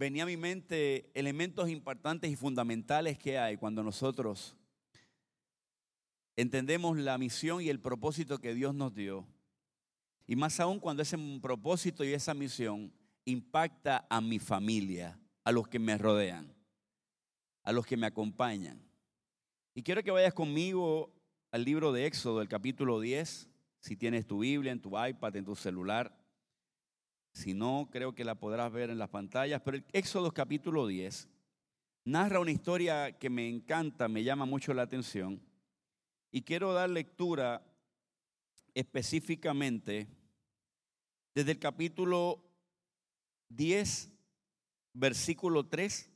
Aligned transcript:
venía 0.00 0.22
a 0.22 0.26
mi 0.26 0.38
mente 0.38 1.10
elementos 1.12 1.68
importantes 1.68 2.30
y 2.30 2.34
fundamentales 2.34 3.18
que 3.18 3.38
hay 3.38 3.58
cuando 3.58 3.82
nosotros 3.82 4.56
entendemos 6.36 6.96
la 6.96 7.18
misión 7.18 7.60
y 7.60 7.68
el 7.68 7.80
propósito 7.80 8.38
que 8.38 8.54
Dios 8.54 8.74
nos 8.74 8.94
dio. 8.94 9.26
Y 10.26 10.36
más 10.36 10.58
aún 10.58 10.80
cuando 10.80 11.02
ese 11.02 11.18
propósito 11.42 12.02
y 12.02 12.14
esa 12.14 12.32
misión 12.32 12.90
impacta 13.26 14.06
a 14.08 14.22
mi 14.22 14.38
familia, 14.38 15.20
a 15.44 15.52
los 15.52 15.68
que 15.68 15.78
me 15.78 15.98
rodean, 15.98 16.50
a 17.62 17.70
los 17.70 17.84
que 17.84 17.98
me 17.98 18.06
acompañan. 18.06 18.80
Y 19.74 19.82
quiero 19.82 20.02
que 20.02 20.10
vayas 20.10 20.32
conmigo 20.32 21.12
al 21.52 21.62
libro 21.62 21.92
de 21.92 22.06
Éxodo, 22.06 22.40
el 22.40 22.48
capítulo 22.48 23.00
10, 23.00 23.50
si 23.80 23.96
tienes 23.98 24.26
tu 24.26 24.38
Biblia 24.38 24.72
en 24.72 24.80
tu 24.80 24.98
iPad, 24.98 25.36
en 25.36 25.44
tu 25.44 25.54
celular. 25.56 26.19
Si 27.32 27.54
no, 27.54 27.88
creo 27.90 28.14
que 28.14 28.24
la 28.24 28.34
podrás 28.34 28.72
ver 28.72 28.90
en 28.90 28.98
las 28.98 29.08
pantallas. 29.08 29.62
Pero 29.64 29.76
el 29.76 29.84
Éxodo 29.92 30.32
capítulo 30.32 30.86
10 30.86 31.28
narra 32.04 32.40
una 32.40 32.50
historia 32.50 33.12
que 33.18 33.30
me 33.30 33.48
encanta, 33.48 34.08
me 34.08 34.24
llama 34.24 34.44
mucho 34.44 34.74
la 34.74 34.82
atención. 34.82 35.40
Y 36.32 36.42
quiero 36.42 36.72
dar 36.72 36.90
lectura 36.90 37.62
específicamente 38.74 40.08
desde 41.34 41.52
el 41.52 41.58
capítulo 41.58 42.42
10, 43.48 44.12
versículo 44.92 45.66
3 45.66 46.10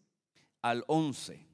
al 0.62 0.84
11. 0.86 1.46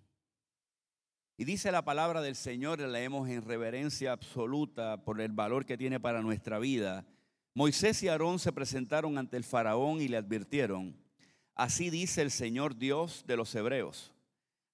Y 1.36 1.44
dice 1.44 1.72
la 1.72 1.84
palabra 1.84 2.20
del 2.20 2.36
Señor, 2.36 2.80
la 2.80 2.88
leemos 2.88 3.28
en 3.28 3.42
reverencia 3.42 4.12
absoluta 4.12 5.02
por 5.04 5.20
el 5.20 5.32
valor 5.32 5.64
que 5.64 5.78
tiene 5.78 5.98
para 5.98 6.20
nuestra 6.20 6.58
vida. 6.58 7.06
Moisés 7.54 8.02
y 8.02 8.08
Aarón 8.08 8.38
se 8.38 8.52
presentaron 8.52 9.18
ante 9.18 9.36
el 9.36 9.44
faraón 9.44 10.00
y 10.00 10.08
le 10.08 10.16
advirtieron, 10.16 10.96
así 11.54 11.90
dice 11.90 12.22
el 12.22 12.30
Señor 12.30 12.76
Dios 12.76 13.24
de 13.26 13.36
los 13.36 13.54
hebreos, 13.54 14.12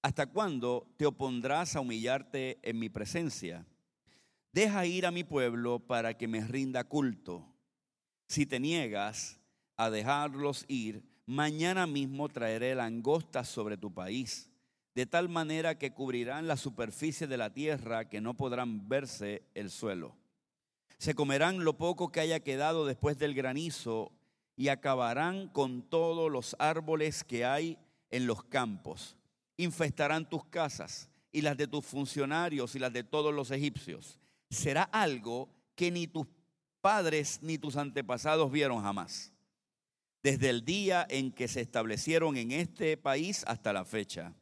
¿hasta 0.02 0.26
cuándo 0.26 0.86
te 0.96 1.06
opondrás 1.06 1.74
a 1.74 1.80
humillarte 1.80 2.59
en 2.62 2.78
mi 2.78 2.88
presencia? 2.88 3.66
Deja 4.52 4.86
ir 4.86 5.06
a 5.06 5.10
mi 5.10 5.24
pueblo 5.24 5.80
para 5.80 6.16
que 6.16 6.28
me 6.28 6.40
rinda 6.46 6.84
culto. 6.84 7.46
Si 8.26 8.46
te 8.46 8.60
niegas 8.60 9.40
a 9.76 9.90
dejarlos 9.90 10.64
ir, 10.68 11.02
mañana 11.26 11.86
mismo 11.86 12.29
traeré 12.29 12.74
langostas 12.74 13.48
sobre 13.48 13.76
tu 13.76 13.92
país 13.92 14.51
de 14.96 15.04
tal 15.04 15.29
manera 15.29 15.76
que 15.76 15.92
cubrirán 15.92 16.46
la 16.48 16.56
superficie 16.56 17.26
de 17.26 17.36
la 17.36 17.52
tierra 17.52 18.08
que 18.08 18.23
no 18.23 18.32
podrán 18.32 18.88
verse 18.88 19.42
el 19.54 19.70
suelo. 19.70 20.16
Se 20.98 21.14
comerán 21.14 21.64
lo 21.64 21.76
poco 21.76 22.10
que 22.10 22.20
haya 22.20 22.40
quedado 22.40 22.86
después 22.86 23.18
del 23.18 23.34
granizo 23.34 24.12
y 24.56 24.68
acabarán 24.68 25.48
con 25.48 25.82
todos 25.82 26.30
los 26.30 26.56
árboles 26.58 27.24
que 27.24 27.44
hay 27.44 27.78
en 28.10 28.26
los 28.26 28.44
campos. 28.44 29.16
Infestarán 29.56 30.28
tus 30.28 30.44
casas 30.46 31.10
y 31.32 31.42
las 31.42 31.56
de 31.56 31.66
tus 31.66 31.84
funcionarios 31.84 32.74
y 32.74 32.78
las 32.78 32.92
de 32.92 33.04
todos 33.04 33.34
los 33.34 33.50
egipcios. 33.50 34.18
Será 34.48 34.84
algo 34.84 35.48
que 35.74 35.90
ni 35.90 36.06
tus 36.06 36.26
padres 36.80 37.40
ni 37.42 37.58
tus 37.58 37.76
antepasados 37.76 38.50
vieron 38.50 38.80
jamás, 38.82 39.32
desde 40.22 40.50
el 40.50 40.64
día 40.64 41.06
en 41.10 41.32
que 41.32 41.48
se 41.48 41.60
establecieron 41.60 42.36
en 42.36 42.52
este 42.52 42.96
país 42.96 43.44
hasta 43.46 43.72
la 43.72 43.84
fecha 43.84 44.34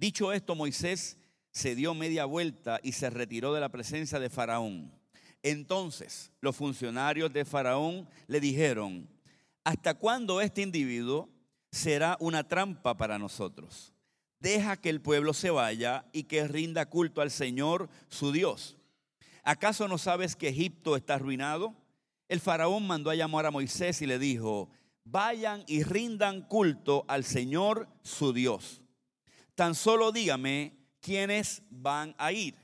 Dicho 0.00 0.32
esto, 0.32 0.54
Moisés 0.54 1.18
se 1.50 1.74
dio 1.74 1.92
media 1.92 2.24
vuelta 2.24 2.80
y 2.82 2.92
se 2.92 3.10
retiró 3.10 3.52
de 3.52 3.60
la 3.60 3.68
presencia 3.68 4.18
de 4.18 4.30
Faraón. 4.30 4.98
Entonces 5.42 6.30
los 6.40 6.56
funcionarios 6.56 7.32
de 7.32 7.44
Faraón 7.44 8.08
le 8.26 8.40
dijeron, 8.40 9.08
¿hasta 9.64 9.94
cuándo 9.94 10.40
este 10.40 10.62
individuo 10.62 11.28
será 11.70 12.16
una 12.20 12.46
trampa 12.46 12.96
para 12.96 13.18
nosotros? 13.18 13.92
Deja 14.38 14.76
que 14.76 14.90
el 14.90 15.00
pueblo 15.00 15.34
se 15.34 15.50
vaya 15.50 16.06
y 16.12 16.24
que 16.24 16.48
rinda 16.48 16.86
culto 16.86 17.20
al 17.20 17.30
Señor 17.30 17.88
su 18.08 18.32
Dios. 18.32 18.76
¿Acaso 19.42 19.88
no 19.88 19.98
sabes 19.98 20.36
que 20.36 20.48
Egipto 20.48 20.96
está 20.96 21.14
arruinado? 21.14 21.74
El 22.28 22.40
faraón 22.40 22.86
mandó 22.86 23.10
a 23.10 23.14
llamar 23.14 23.46
a 23.46 23.50
Moisés 23.50 24.00
y 24.02 24.06
le 24.06 24.18
dijo, 24.18 24.70
vayan 25.04 25.64
y 25.66 25.82
rindan 25.82 26.42
culto 26.42 27.04
al 27.08 27.24
Señor 27.24 27.88
su 28.02 28.32
Dios. 28.32 28.82
Tan 29.54 29.74
solo 29.74 30.12
dígame 30.12 30.76
quiénes 31.00 31.62
van 31.70 32.14
a 32.18 32.32
ir. 32.32 32.54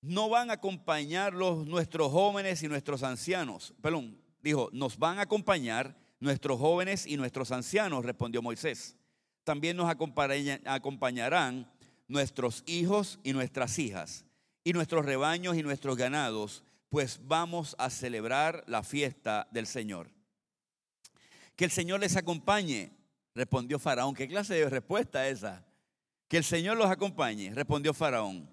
No 0.00 0.28
van 0.28 0.50
a 0.50 0.54
acompañar 0.54 1.34
los, 1.34 1.66
nuestros 1.66 2.12
jóvenes 2.12 2.62
y 2.62 2.68
nuestros 2.68 3.02
ancianos. 3.02 3.74
Perdón, 3.80 4.20
dijo, 4.42 4.70
nos 4.72 4.98
van 4.98 5.18
a 5.18 5.22
acompañar 5.22 5.96
nuestros 6.20 6.58
jóvenes 6.58 7.06
y 7.06 7.16
nuestros 7.16 7.50
ancianos, 7.52 8.04
respondió 8.04 8.42
Moisés. 8.42 8.96
También 9.44 9.76
nos 9.76 9.90
acompañarán 9.90 11.70
nuestros 12.06 12.62
hijos 12.66 13.18
y 13.22 13.32
nuestras 13.32 13.78
hijas, 13.78 14.24
y 14.64 14.72
nuestros 14.72 15.04
rebaños 15.04 15.56
y 15.56 15.62
nuestros 15.62 15.96
ganados, 15.96 16.62
pues 16.90 17.20
vamos 17.24 17.74
a 17.78 17.90
celebrar 17.90 18.64
la 18.66 18.82
fiesta 18.82 19.48
del 19.50 19.66
Señor. 19.66 20.10
Que 21.56 21.64
el 21.64 21.70
Señor 21.70 22.00
les 22.00 22.16
acompañe 22.16 22.98
Respondió 23.38 23.78
Faraón. 23.78 24.16
¿Qué 24.16 24.26
clase 24.26 24.54
de 24.54 24.68
respuesta 24.68 25.28
esa? 25.28 25.64
Que 26.26 26.38
el 26.38 26.42
Señor 26.42 26.76
los 26.76 26.90
acompañe. 26.90 27.54
Respondió 27.54 27.94
Faraón. 27.94 28.50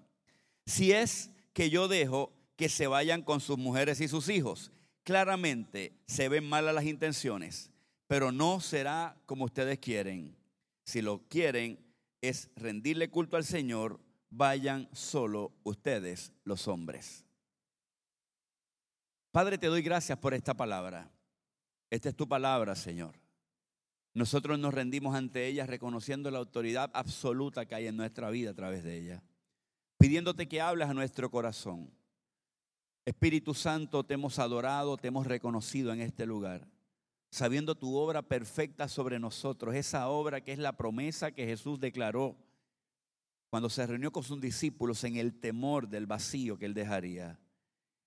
Si 0.64 0.92
es 0.92 1.32
que 1.56 1.70
yo 1.70 1.88
dejo 1.88 2.34
que 2.58 2.68
se 2.68 2.86
vayan 2.86 3.22
con 3.22 3.40
sus 3.40 3.58
mujeres 3.58 4.02
y 4.02 4.10
sus 4.10 4.28
hijos, 4.28 4.74
claramente 5.04 5.94
se 6.06 6.28
ven 6.28 6.48
malas 6.48 6.76
las 6.76 6.84
intenciones, 6.84 7.72
pero 8.08 8.34
no 8.34 8.60
será 8.60 9.18
como 9.26 9.46
ustedes 9.46 9.80
quieren. 9.80 10.36
Si 10.84 11.02
lo 11.02 11.20
quieren 11.30 11.80
es 12.22 12.50
rendirle 12.58 13.10
culto 13.10 13.38
al 13.38 13.46
Señor, 13.46 14.02
vayan 14.30 14.90
solo 14.92 15.54
ustedes 15.64 16.34
los 16.44 16.68
hombres. 16.68 17.24
Padre, 19.32 19.58
te 19.58 19.68
doy 19.68 19.82
gracias 19.82 20.18
por 20.18 20.34
esta 20.34 20.54
palabra. 20.54 21.10
Esta 21.90 22.10
es 22.10 22.16
tu 22.16 22.28
palabra, 22.28 22.76
Señor. 22.76 23.16
Nosotros 24.14 24.60
nos 24.60 24.74
rendimos 24.74 25.16
ante 25.16 25.48
ella 25.48 25.66
reconociendo 25.66 26.30
la 26.32 26.40
autoridad 26.40 26.92
absoluta 26.94 27.66
que 27.66 27.76
hay 27.76 27.88
en 27.88 27.96
nuestra 27.96 28.30
vida 28.30 28.52
a 28.52 28.56
través 28.56 28.84
de 28.84 28.98
ella, 28.98 29.24
pidiéndote 29.98 30.48
que 30.48 30.62
hables 30.62 30.88
a 30.88 30.94
nuestro 30.94 31.30
corazón. 31.30 31.92
Espíritu 33.06 33.54
Santo, 33.54 34.04
te 34.04 34.16
hemos 34.16 34.40
adorado, 34.40 34.98
te 34.98 35.10
hemos 35.10 35.28
reconocido 35.28 35.94
en 35.94 36.02
este 36.02 36.26
lugar, 36.26 36.68
sabiendo 37.30 37.76
tu 37.76 37.96
obra 37.96 38.24
perfecta 38.24 38.88
sobre 38.88 39.20
nosotros, 39.20 39.76
esa 39.76 40.10
obra 40.10 40.42
que 40.42 40.54
es 40.54 40.60
la 40.60 40.76
promesa 40.76 41.32
que 41.32 41.46
Jesús 41.46 41.80
declaró 41.80 42.36
cuando 43.50 43.70
se 43.70 43.86
reunió 43.86 44.12
con 44.12 44.24
sus 44.24 44.42
discípulos 44.42 45.04
en 45.04 45.18
el 45.18 45.40
temor 45.40 45.88
del 45.88 46.08
vacío 46.08 46.58
que 46.58 46.66
él 46.66 46.74
dejaría. 46.74 47.40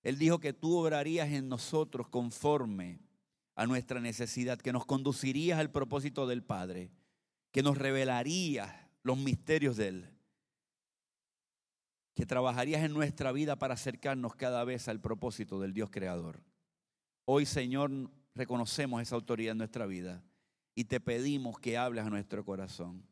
Él 0.03 0.19
dijo 0.19 0.41
que 0.41 0.53
tú 0.53 0.77
obrarías 0.77 1.29
en 1.29 1.49
nosotros 1.49 2.09
conforme 2.09 3.01
a 3.55 3.67
nuestra 3.67 4.01
necesidad, 4.01 4.59
que 4.59 4.73
nos 4.73 4.87
conducirías 4.87 5.59
al 5.59 5.71
propósito 5.71 6.27
del 6.27 6.45
Padre, 6.45 6.93
que 7.51 7.63
nos 7.63 7.77
revelarías 7.77 8.73
los 9.03 9.19
misterios 9.19 9.77
de 9.77 9.89
Él, 9.89 10.18
que 12.19 12.27
trabajarías 12.27 12.83
en 12.83 12.93
nuestra 12.93 13.31
vida 13.31 13.55
para 13.55 13.75
acercarnos 13.75 14.35
cada 14.35 14.65
vez 14.65 14.89
al 14.89 15.01
propósito 15.01 15.61
del 15.61 15.73
Dios 15.73 15.89
Creador. 15.89 16.43
Hoy, 17.25 17.47
Señor, 17.47 17.93
reconocemos 18.35 19.01
esa 19.01 19.15
autoridad 19.15 19.53
en 19.53 19.59
nuestra 19.59 19.87
vida 19.87 20.25
y 20.75 20.87
te 20.87 20.99
pedimos 20.99 21.61
que 21.61 21.79
hables 21.79 22.05
a 22.05 22.11
nuestro 22.11 22.45
corazón. 22.45 23.07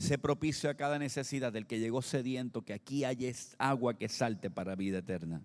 Sé 0.00 0.18
propicio 0.18 0.68
a 0.68 0.74
cada 0.74 0.98
necesidad 0.98 1.52
del 1.52 1.68
que 1.68 1.78
llegó 1.78 2.02
sediento, 2.02 2.62
que 2.62 2.72
aquí 2.72 3.04
haya 3.04 3.30
agua 3.56 3.96
que 3.96 4.08
salte 4.08 4.50
para 4.50 4.74
vida 4.74 4.98
eterna. 4.98 5.44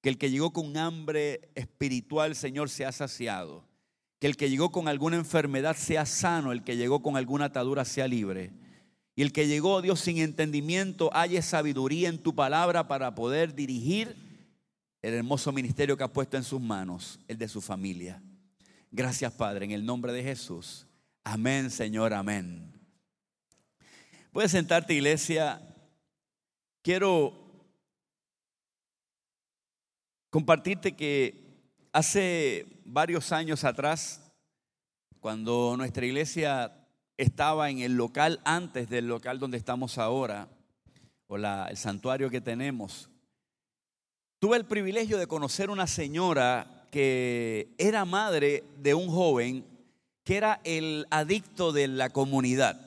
Que 0.00 0.08
el 0.08 0.16
que 0.16 0.30
llegó 0.30 0.50
con 0.54 0.74
hambre 0.78 1.50
espiritual, 1.54 2.34
Señor, 2.34 2.70
sea 2.70 2.90
saciado 2.90 3.68
que 4.18 4.26
el 4.26 4.36
que 4.36 4.50
llegó 4.50 4.70
con 4.70 4.86
alguna 4.86 5.16
enfermedad 5.16 5.74
sea 5.76 6.04
sano, 6.04 6.52
el 6.52 6.62
que 6.62 6.76
llegó 6.76 7.02
con 7.02 7.16
alguna 7.16 7.46
atadura 7.46 7.86
sea 7.86 8.06
libre. 8.06 8.52
Y 9.20 9.22
el 9.22 9.34
que 9.34 9.46
llegó, 9.46 9.82
Dios, 9.82 10.00
sin 10.00 10.16
entendimiento, 10.16 11.10
haya 11.12 11.42
sabiduría 11.42 12.08
en 12.08 12.16
tu 12.16 12.34
palabra 12.34 12.88
para 12.88 13.14
poder 13.14 13.54
dirigir 13.54 14.16
el 15.02 15.12
hermoso 15.12 15.52
ministerio 15.52 15.94
que 15.94 16.04
ha 16.04 16.10
puesto 16.10 16.38
en 16.38 16.42
sus 16.42 16.58
manos, 16.58 17.20
el 17.28 17.36
de 17.36 17.46
su 17.46 17.60
familia. 17.60 18.22
Gracias, 18.90 19.30
Padre, 19.34 19.66
en 19.66 19.72
el 19.72 19.84
nombre 19.84 20.14
de 20.14 20.22
Jesús. 20.22 20.86
Amén, 21.22 21.70
Señor, 21.70 22.14
amén. 22.14 22.72
Puedes 24.32 24.52
sentarte, 24.52 24.94
iglesia. 24.94 25.60
Quiero 26.80 27.34
compartirte 30.30 30.96
que 30.96 31.46
Hace 31.92 32.80
varios 32.86 33.32
años 33.32 33.64
atrás, 33.64 34.32
cuando 35.18 35.74
nuestra 35.76 36.06
iglesia 36.06 36.79
estaba 37.22 37.68
en 37.70 37.80
el 37.80 37.96
local 37.96 38.40
antes 38.44 38.88
del 38.88 39.06
local 39.06 39.38
donde 39.38 39.58
estamos 39.58 39.98
ahora, 39.98 40.48
o 41.26 41.36
el 41.36 41.76
santuario 41.76 42.30
que 42.30 42.40
tenemos, 42.40 43.10
tuve 44.38 44.56
el 44.56 44.64
privilegio 44.64 45.18
de 45.18 45.26
conocer 45.26 45.68
una 45.70 45.86
señora 45.86 46.86
que 46.90 47.74
era 47.78 48.04
madre 48.04 48.64
de 48.78 48.94
un 48.94 49.08
joven 49.08 49.64
que 50.24 50.36
era 50.36 50.60
el 50.64 51.06
adicto 51.10 51.72
de 51.72 51.88
la 51.88 52.08
comunidad. 52.08 52.80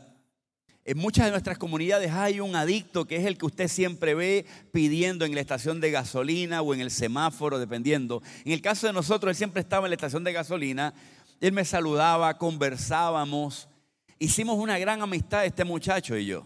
En 0.84 0.98
muchas 0.98 1.26
de 1.26 1.32
nuestras 1.32 1.58
comunidades 1.58 2.12
hay 2.12 2.40
un 2.40 2.56
adicto 2.56 3.06
que 3.06 3.18
es 3.18 3.26
el 3.26 3.38
que 3.38 3.46
usted 3.46 3.68
siempre 3.68 4.16
ve 4.16 4.46
pidiendo 4.72 5.26
en 5.26 5.36
la 5.36 5.42
estación 5.42 5.80
de 5.80 5.92
gasolina 5.92 6.62
o 6.62 6.74
en 6.74 6.82
el 6.82 6.92
semáforo, 6.92 7.60
dependiendo. 7.60 8.22
En 8.44 8.52
el 8.52 8.62
caso 8.62 8.88
de 8.88 8.94
nosotros, 8.94 9.30
él 9.30 9.36
siempre 9.36 9.62
estaba 9.62 9.86
en 9.86 9.92
la 9.92 9.96
estación 9.96 10.24
de 10.24 10.34
gasolina, 10.34 10.94
él 11.40 11.54
me 11.54 11.64
saludaba, 11.64 12.38
conversábamos, 12.38 13.70
hicimos 14.20 14.58
una 14.58 14.78
gran 14.80 15.02
amistad 15.02 15.46
este 15.46 15.64
muchacho 15.64 16.18
y 16.18 16.26
yo. 16.26 16.46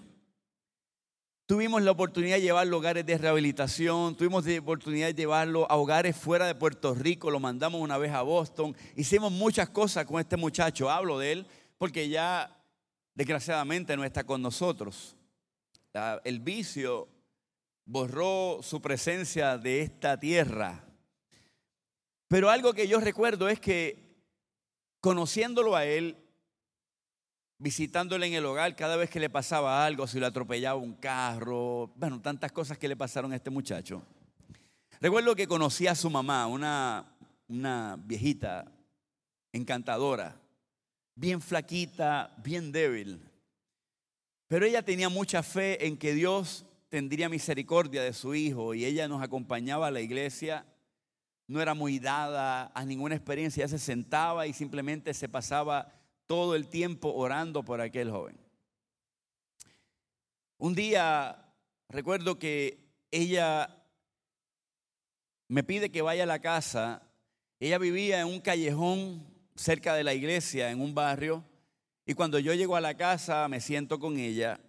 Tuvimos 1.46 1.82
la 1.82 1.92
oportunidad 1.92 2.36
de 2.36 2.42
llevarlo 2.42 2.76
a 2.76 2.80
hogares 2.80 3.06
de 3.06 3.18
rehabilitación, 3.18 4.16
tuvimos 4.16 4.46
la 4.46 4.60
oportunidad 4.60 5.08
de 5.08 5.14
llevarlo 5.14 5.66
a 5.72 5.78
hogares 5.78 6.16
fuera 6.16 6.46
de 6.46 6.56
Puerto 6.56 6.94
Rico, 6.94 7.32
lo 7.32 7.40
mandamos 7.40 7.80
una 7.80 7.98
vez 7.98 8.12
a 8.12 8.22
Boston, 8.22 8.76
hicimos 8.98 9.32
muchas 9.32 9.70
cosas 9.70 10.06
con 10.06 10.20
este 10.20 10.36
muchacho, 10.36 10.90
hablo 10.90 11.20
de 11.20 11.32
él 11.32 11.48
porque 11.78 12.10
ya 12.10 12.54
desgraciadamente 13.14 13.96
no 13.96 14.04
está 14.04 14.26
con 14.26 14.42
nosotros. 14.42 15.16
El 16.24 16.42
vicio 16.42 17.08
borró 17.86 18.60
su 18.62 18.82
presencia 18.82 19.58
de 19.58 19.82
esta 19.82 20.20
tierra. 20.20 20.84
Pero 22.28 22.50
algo 22.50 22.74
que 22.74 22.88
yo 22.88 23.00
recuerdo 23.00 23.48
es 23.48 23.60
que 23.60 24.08
conociéndolo 25.00 25.76
a 25.76 25.86
él, 25.86 26.18
visitándole 27.60 28.28
en 28.28 28.34
el 28.34 28.46
hogar, 28.46 28.76
cada 28.76 28.96
vez 28.96 29.10
que 29.10 29.20
le 29.20 29.30
pasaba 29.30 29.86
algo, 29.86 30.08
si 30.08 30.20
le 30.20 30.26
atropellaba 30.26 30.80
un 30.80 30.94
carro, 30.94 31.92
bueno, 31.96 32.22
tantas 32.22 32.52
cosas 32.52 32.78
que 32.78 32.88
le 32.88 32.96
pasaron 32.96 33.32
a 33.32 33.36
este 33.36 33.50
muchacho. 33.50 34.04
Recuerdo 35.00 35.36
que 35.36 35.48
conocí 35.48 35.88
a 35.88 35.96
su 35.96 36.10
mamá, 36.10 36.48
una, 36.48 37.16
una 37.48 37.98
viejita 38.00 38.72
encantadora, 39.52 40.40
bien 41.16 41.42
flaquita, 41.42 42.34
bien 42.44 42.72
débil. 42.72 43.22
Pero 44.48 44.66
ella 44.66 44.82
tenía 44.82 45.10
mucha 45.10 45.44
fe 45.44 45.86
en 45.88 45.98
que 45.98 46.14
Dios 46.14 46.66
tendría 46.90 47.28
misericordia 47.28 48.02
de 48.02 48.14
su 48.14 48.34
hijo 48.34 48.74
y 48.74 48.86
ella 48.86 49.08
nos 49.08 49.22
acompañaba 49.22 49.88
a 49.88 49.92
la 49.92 50.00
iglesia. 50.00 50.66
No 51.48 51.62
era 51.62 51.74
muy 51.74 52.00
dada 52.00 52.72
a 52.74 52.86
ninguna 52.86 53.16
experiencia, 53.16 53.64
ella 53.64 53.78
se 53.78 53.84
sentaba 53.84 54.48
y 54.48 54.54
simplemente 54.54 55.14
se 55.14 55.28
pasaba 55.28 55.97
todo 56.28 56.56
el 56.56 56.68
tiempo 56.68 57.14
orando 57.14 57.64
por 57.64 57.82
aquel 57.82 58.12
joven. 58.12 58.38
Un 60.58 60.76
día 60.76 61.54
recuerdo 61.90 62.38
que 62.38 62.80
ella 63.12 63.84
me 65.48 65.64
pide 65.64 65.90
que 65.90 66.02
vaya 66.02 66.24
a 66.24 66.28
la 66.28 66.40
casa. 66.40 67.02
Ella 67.60 67.78
vivía 67.78 68.22
en 68.22 68.28
un 68.28 68.42
callejón 68.42 69.26
cerca 69.56 69.96
de 69.96 70.04
la 70.04 70.14
iglesia, 70.14 70.70
en 70.70 70.82
un 70.82 70.94
barrio, 70.94 71.44
y 72.06 72.14
cuando 72.14 72.40
yo 72.40 72.54
llego 72.54 72.78
a 72.78 72.82
la 72.82 72.96
casa, 72.96 73.48
me 73.50 73.60
siento 73.60 74.00
con 74.00 74.18
ella, 74.18 74.62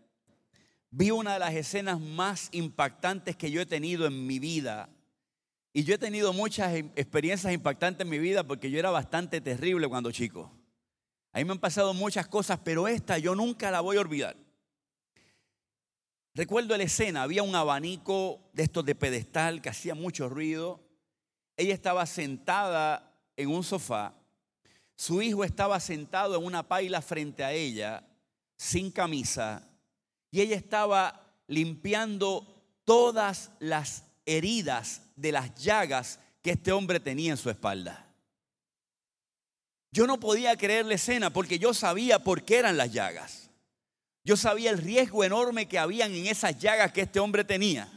vi 0.91 1.13
una 1.13 1.35
de 1.35 1.39
las 1.39 1.55
escenas 1.55 2.01
más 2.01 2.49
impactantes 2.51 3.37
que 3.37 3.53
yo 3.53 3.61
he 3.61 3.67
tenido 3.67 4.07
en 4.07 4.27
mi 4.27 4.41
vida. 4.41 4.89
Y 5.73 5.85
yo 5.85 5.95
he 5.95 5.99
tenido 5.99 6.33
muchas 6.33 6.75
em, 6.75 6.91
experiencias 6.97 7.53
impactantes 7.53 8.05
en 8.05 8.11
mi 8.11 8.19
vida 8.19 8.43
porque 8.43 8.73
yo 8.73 8.79
era 8.81 8.91
bastante 8.91 9.41
terrible 9.41 9.87
cuando 9.87 10.11
chico. 10.11 10.51
A 11.33 11.39
mí 11.39 11.45
me 11.45 11.53
han 11.53 11.59
pasado 11.59 11.95
muchas 11.95 12.27
cosas, 12.27 12.59
pero 12.65 12.89
esta 12.89 13.19
yo 13.19 13.35
nunca 13.35 13.71
la 13.71 13.81
voy 13.81 13.97
a 13.97 14.01
olvidar. 14.01 14.37
Recuerdo 16.35 16.77
la 16.77 16.85
escena, 16.85 17.23
había 17.23 17.43
un 17.43 17.55
abanico 17.55 18.41
de 18.53 18.63
estos 18.63 18.85
de 18.85 18.95
pedestal 18.95 19.61
que 19.61 19.69
hacía 19.69 19.95
mucho 19.95 20.29
ruido. 20.29 20.81
Ella 21.57 21.75
estaba 21.75 22.07
sentada 22.07 23.13
en 23.37 23.51
un 23.51 23.65
sofá 23.65 24.15
su 24.99 25.23
hijo 25.23 25.45
estaba 25.45 25.79
sentado 25.79 26.37
en 26.37 26.45
una 26.45 26.67
paila 26.67 27.01
frente 27.01 27.45
a 27.45 27.53
ella, 27.53 28.05
sin 28.57 28.91
camisa, 28.91 29.65
y 30.29 30.41
ella 30.41 30.57
estaba 30.57 31.39
limpiando 31.47 32.65
todas 32.83 33.53
las 33.61 34.03
heridas 34.27 35.03
de 35.15 35.31
las 35.31 35.55
llagas 35.55 36.19
que 36.43 36.51
este 36.51 36.73
hombre 36.73 36.99
tenía 36.99 37.31
en 37.31 37.37
su 37.37 37.49
espalda. 37.49 38.08
Yo 39.91 40.07
no 40.07 40.21
podía 40.21 40.57
creer 40.57 40.87
la 40.87 40.95
escena 40.95 41.31
porque 41.31 41.59
yo 41.59 41.73
sabía 41.75 42.19
por 42.19 42.43
qué 42.43 42.59
eran 42.59 42.77
las 42.77 42.93
llagas. 42.93 43.51
Yo 44.25 44.37
sabía 44.37 44.71
el 44.71 44.79
riesgo 44.79 45.25
enorme 45.25 45.67
que 45.67 45.79
habían 45.79 46.13
en 46.13 46.27
esas 46.27 46.59
llagas 46.59 46.93
que 46.93 47.03
este 47.03 47.21
hombre 47.21 47.45
tenía 47.45 47.91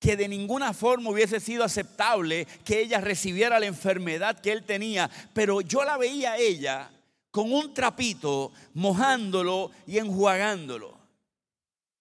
que 0.00 0.16
de 0.16 0.26
ninguna 0.26 0.72
forma 0.72 1.10
hubiese 1.10 1.38
sido 1.38 1.62
aceptable 1.62 2.46
que 2.64 2.80
ella 2.80 3.00
recibiera 3.00 3.60
la 3.60 3.66
enfermedad 3.66 4.40
que 4.40 4.50
él 4.50 4.64
tenía, 4.64 5.10
pero 5.34 5.60
yo 5.60 5.84
la 5.84 5.98
veía 5.98 6.32
a 6.32 6.38
ella 6.38 6.90
con 7.30 7.52
un 7.52 7.74
trapito, 7.74 8.50
mojándolo 8.72 9.70
y 9.86 9.98
enjuagándolo, 9.98 10.98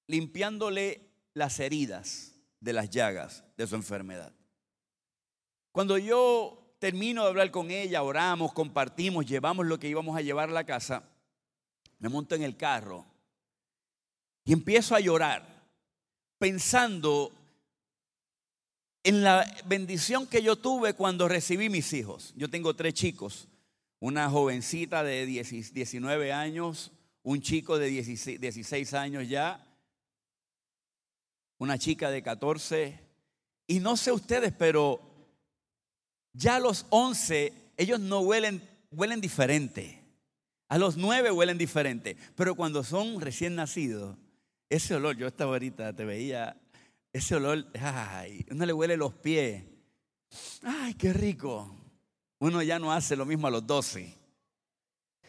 limpiándole 0.08 1.12
las 1.34 1.60
heridas 1.60 2.34
de 2.62 2.74
las 2.74 2.90
llagas 2.90 3.44
de 3.58 3.68
su 3.68 3.76
enfermedad. 3.76 4.34
Cuando 5.72 5.98
yo 5.98 6.59
termino 6.80 7.24
de 7.24 7.30
hablar 7.30 7.52
con 7.52 7.70
ella, 7.70 8.02
oramos, 8.02 8.54
compartimos, 8.54 9.26
llevamos 9.26 9.66
lo 9.66 9.78
que 9.78 9.90
íbamos 9.90 10.18
a 10.18 10.22
llevar 10.22 10.50
a 10.50 10.54
la 10.54 10.64
casa, 10.64 11.04
me 12.00 12.10
monto 12.10 12.36
en 12.36 12.44
el 12.44 12.56
carro 12.56 13.06
y 14.46 14.54
empiezo 14.54 14.96
a 14.96 15.00
llorar, 15.00 15.46
pensando 16.40 17.32
en 19.04 19.24
la 19.24 19.46
bendición 19.66 20.26
que 20.26 20.42
yo 20.42 20.56
tuve 20.56 20.94
cuando 20.94 21.28
recibí 21.28 21.70
mis 21.70 21.94
hijos. 21.94 22.34
Yo 22.36 22.50
tengo 22.50 22.74
tres 22.74 22.94
chicos, 22.94 23.48
una 24.00 24.30
jovencita 24.30 25.04
de 25.04 25.26
19 25.26 26.34
años, 26.34 26.92
un 27.22 27.42
chico 27.42 27.78
de 27.78 27.90
16 27.90 28.94
años 28.94 29.28
ya, 29.28 29.66
una 31.58 31.78
chica 31.78 32.10
de 32.10 32.24
14, 32.24 33.00
y 33.68 33.80
no 33.82 33.98
sé 33.98 34.12
ustedes, 34.12 34.54
pero 34.58 35.09
ya 36.34 36.56
a 36.56 36.60
los 36.60 36.86
11 36.90 37.54
ellos 37.78 38.00
no 38.00 38.20
huelen, 38.20 38.62
huelen 38.92 39.22
diferente. 39.22 40.04
A 40.68 40.78
los 40.78 40.98
9 40.98 41.32
huelen 41.32 41.58
diferente, 41.58 42.16
pero 42.36 42.56
cuando 42.56 42.84
son 42.84 43.20
recién 43.20 43.56
nacidos, 43.56 44.18
ese 44.70 44.96
olor, 44.96 45.18
yo 45.18 45.28
estaba 45.28 45.54
ahorita, 45.54 45.94
te 45.94 46.06
veía 46.06 46.56
ese 47.12 47.36
olor, 47.36 47.66
ay, 47.82 48.46
uno 48.52 48.66
le 48.66 48.74
huele 48.74 48.96
los 48.96 49.14
pies. 49.16 49.64
Ay, 50.62 50.94
qué 50.94 51.12
rico. 51.12 51.76
Uno 52.40 52.62
ya 52.62 52.78
no 52.78 52.94
hace 52.94 53.16
lo 53.16 53.26
mismo 53.26 53.48
a 53.48 53.52
los 53.52 53.66
12. 53.66 54.16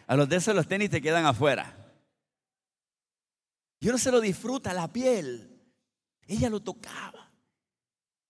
A 0.07 0.17
los 0.17 0.29
12 0.29 0.55
los 0.55 0.69
tenis 0.69 0.91
te 0.91 1.01
quedan 1.01 1.25
afuera. 1.25 1.75
Y 3.81 3.89
uno 3.89 3.97
se 3.97 4.11
lo 4.11 4.21
disfruta, 4.21 4.75
la 4.75 4.93
piel. 4.93 5.59
Ella 6.27 6.51
lo 6.51 6.61
tocaba. 6.61 7.20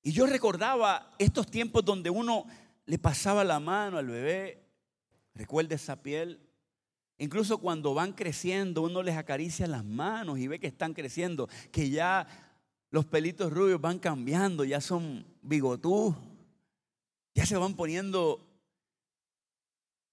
Y 0.02 0.12
yo 0.12 0.26
recordaba 0.26 1.14
estos 1.19 1.47
tiempos 1.47 1.85
donde 1.85 2.11
uno 2.11 2.47
le 2.87 2.99
pasaba 2.99 3.45
la 3.45 3.61
mano 3.61 3.99
al 3.99 4.07
bebé. 4.07 4.66
Recuerda 5.35 5.75
esa 5.75 6.02
piel. 6.02 6.40
Incluso 7.19 7.59
cuando 7.59 7.92
van 7.92 8.14
creciendo, 8.14 8.83
uno 8.83 9.02
les 9.02 9.16
acaricia 9.16 9.66
las 9.66 9.85
manos 9.85 10.38
y 10.38 10.49
ve 10.49 10.59
que 10.59 10.69
están 10.69 10.95
creciendo, 10.95 11.49
que 11.71 11.90
ya 11.90 12.26
los 12.90 13.04
pelitos 13.04 13.52
rubios 13.52 13.80
van 13.80 13.99
cambiando, 13.99 14.64
ya 14.64 14.80
son 14.80 15.26
bigotú, 15.42 16.16
ya 17.35 17.45
se 17.45 17.59
van 17.59 17.75
poniendo 17.75 18.47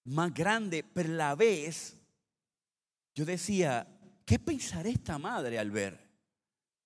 más 0.04 0.34
grandes, 0.34 0.84
pero 0.94 1.10
a 1.14 1.16
la 1.16 1.36
vez 1.36 1.98
yo 3.16 3.24
decía, 3.26 3.88
¿qué 4.26 4.38
pensará 4.38 4.90
esta 4.90 5.18
madre 5.18 5.58
al 5.58 5.72
ver 5.72 5.98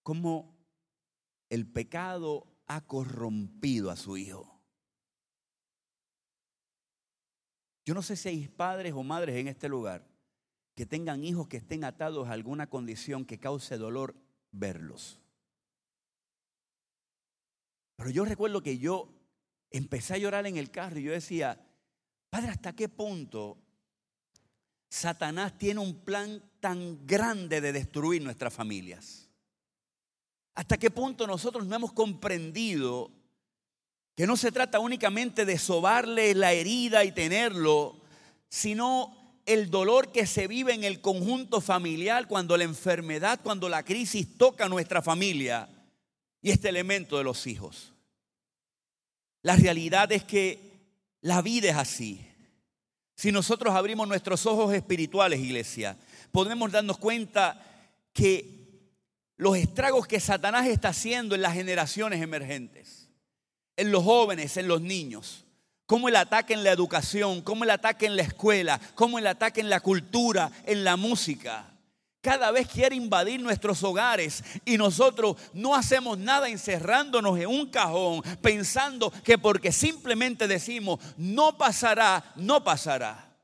cómo 0.03 0.55
el 1.50 1.65
pecado 1.67 2.50
ha 2.75 2.82
corrompido 2.82 3.92
a 3.92 3.96
su 3.96 4.18
hijo? 4.18 4.62
Yo 7.86 7.94
no 7.94 8.01
sé 8.01 8.16
si 8.16 8.30
hay 8.30 8.48
padres 8.48 8.94
o 8.94 9.04
madres 9.04 9.36
en 9.36 9.48
este 9.48 9.68
lugar 9.68 10.08
que 10.75 10.86
tengan 10.86 11.24
hijos 11.24 11.48
que 11.48 11.58
estén 11.58 11.84
atados 11.84 12.28
a 12.28 12.32
alguna 12.32 12.68
condición 12.68 13.25
que 13.25 13.40
cause 13.40 13.78
dolor 13.78 14.16
verlos. 14.51 15.20
Pero 17.96 18.10
yo 18.10 18.25
recuerdo 18.25 18.63
que 18.63 18.78
yo 18.78 19.13
empecé 19.70 20.13
a 20.13 20.18
llorar 20.18 20.48
en 20.48 20.58
el 20.58 20.72
carro 20.72 21.00
y 21.00 21.04
yo 21.04 21.12
decía, 21.12 21.60
Padre, 22.30 22.51
¿hasta 22.51 22.74
qué 22.74 22.88
punto 22.88 23.58
Satanás 24.90 25.58
tiene 25.58 25.82
un 25.82 26.04
plan 26.04 26.42
tan 26.60 27.06
grande 27.06 27.62
de 27.62 27.72
destruir 27.72 28.22
nuestras 28.22 28.54
familias? 28.54 29.31
¿Hasta 30.55 30.77
qué 30.77 30.91
punto 30.91 31.25
nosotros 31.25 31.65
no 31.65 31.75
hemos 31.75 31.93
comprendido 31.93 33.12
que 34.15 34.27
no 34.27 34.36
se 34.36 34.51
trata 34.51 34.79
únicamente 34.79 35.46
de 35.46 35.58
sobarle 35.58 36.36
la 36.36 36.51
herida 36.51 37.03
y 37.05 37.12
tenerlo, 37.12 38.01
sino 38.50 39.39
el 39.46 39.72
dolor 39.72 40.12
que 40.12 40.27
se 40.27 40.48
vive 40.48 40.74
en 40.74 40.84
el 40.84 41.01
conjunto 41.01 41.62
familiar 41.62 42.27
cuando 42.27 42.58
la 42.58 42.65
enfermedad, 42.65 43.39
cuando 43.41 43.70
la 43.70 43.84
crisis 43.84 44.38
toca 44.38 44.65
a 44.65 44.70
nuestra 44.70 45.01
familia 45.01 45.70
y 46.41 46.51
este 46.51 46.70
elemento 46.70 47.17
de 47.17 47.24
los 47.24 47.48
hijos? 47.48 47.93
La 49.41 49.55
realidad 49.55 50.12
es 50.12 50.24
que 50.24 50.72
la 51.22 51.41
vida 51.41 51.70
es 51.70 51.77
así. 51.77 52.27
Si 53.15 53.31
nosotros 53.31 53.74
abrimos 53.74 54.08
nuestros 54.08 54.46
ojos 54.46 54.74
espirituales, 54.74 55.39
iglesia, 55.39 55.98
podemos 56.31 56.72
darnos 56.72 56.98
cuenta 56.98 57.60
que 58.13 58.61
los 59.41 59.57
estragos 59.57 60.05
que 60.05 60.19
Satanás 60.19 60.67
está 60.67 60.89
haciendo 60.89 61.33
en 61.33 61.41
las 61.41 61.55
generaciones 61.55 62.21
emergentes, 62.21 63.10
en 63.75 63.91
los 63.91 64.03
jóvenes, 64.03 64.55
en 64.55 64.67
los 64.67 64.81
niños, 64.81 65.45
como 65.88 66.10
el 66.10 66.15
ataque 66.15 66.53
en 66.53 66.63
la 66.63 66.69
educación, 66.69 67.41
como 67.41 67.63
el 67.63 67.71
ataque 67.71 68.05
en 68.05 68.17
la 68.17 68.21
escuela, 68.21 68.79
como 68.93 69.17
el 69.17 69.25
ataque 69.25 69.60
en 69.62 69.71
la 69.71 69.79
cultura, 69.79 70.51
en 70.67 70.83
la 70.83 70.95
música. 70.95 71.74
Cada 72.21 72.51
vez 72.51 72.67
quiere 72.67 72.95
invadir 72.95 73.41
nuestros 73.41 73.81
hogares 73.81 74.43
y 74.63 74.77
nosotros 74.77 75.38
no 75.53 75.74
hacemos 75.74 76.19
nada 76.19 76.48
encerrándonos 76.48 77.39
en 77.39 77.48
un 77.48 77.65
cajón 77.65 78.21
pensando 78.43 79.12
que 79.24 79.39
porque 79.39 79.71
simplemente 79.71 80.48
decimos 80.48 81.00
no 81.17 81.57
pasará, 81.57 82.31
no 82.36 82.63
pasará. 82.63 83.36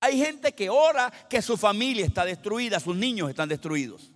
Hay 0.00 0.18
gente 0.18 0.52
que 0.52 0.68
ora 0.68 1.10
que 1.30 1.40
su 1.40 1.56
familia 1.56 2.04
está 2.04 2.26
destruida, 2.26 2.78
sus 2.78 2.94
niños 2.94 3.30
están 3.30 3.48
destruidos. 3.48 4.12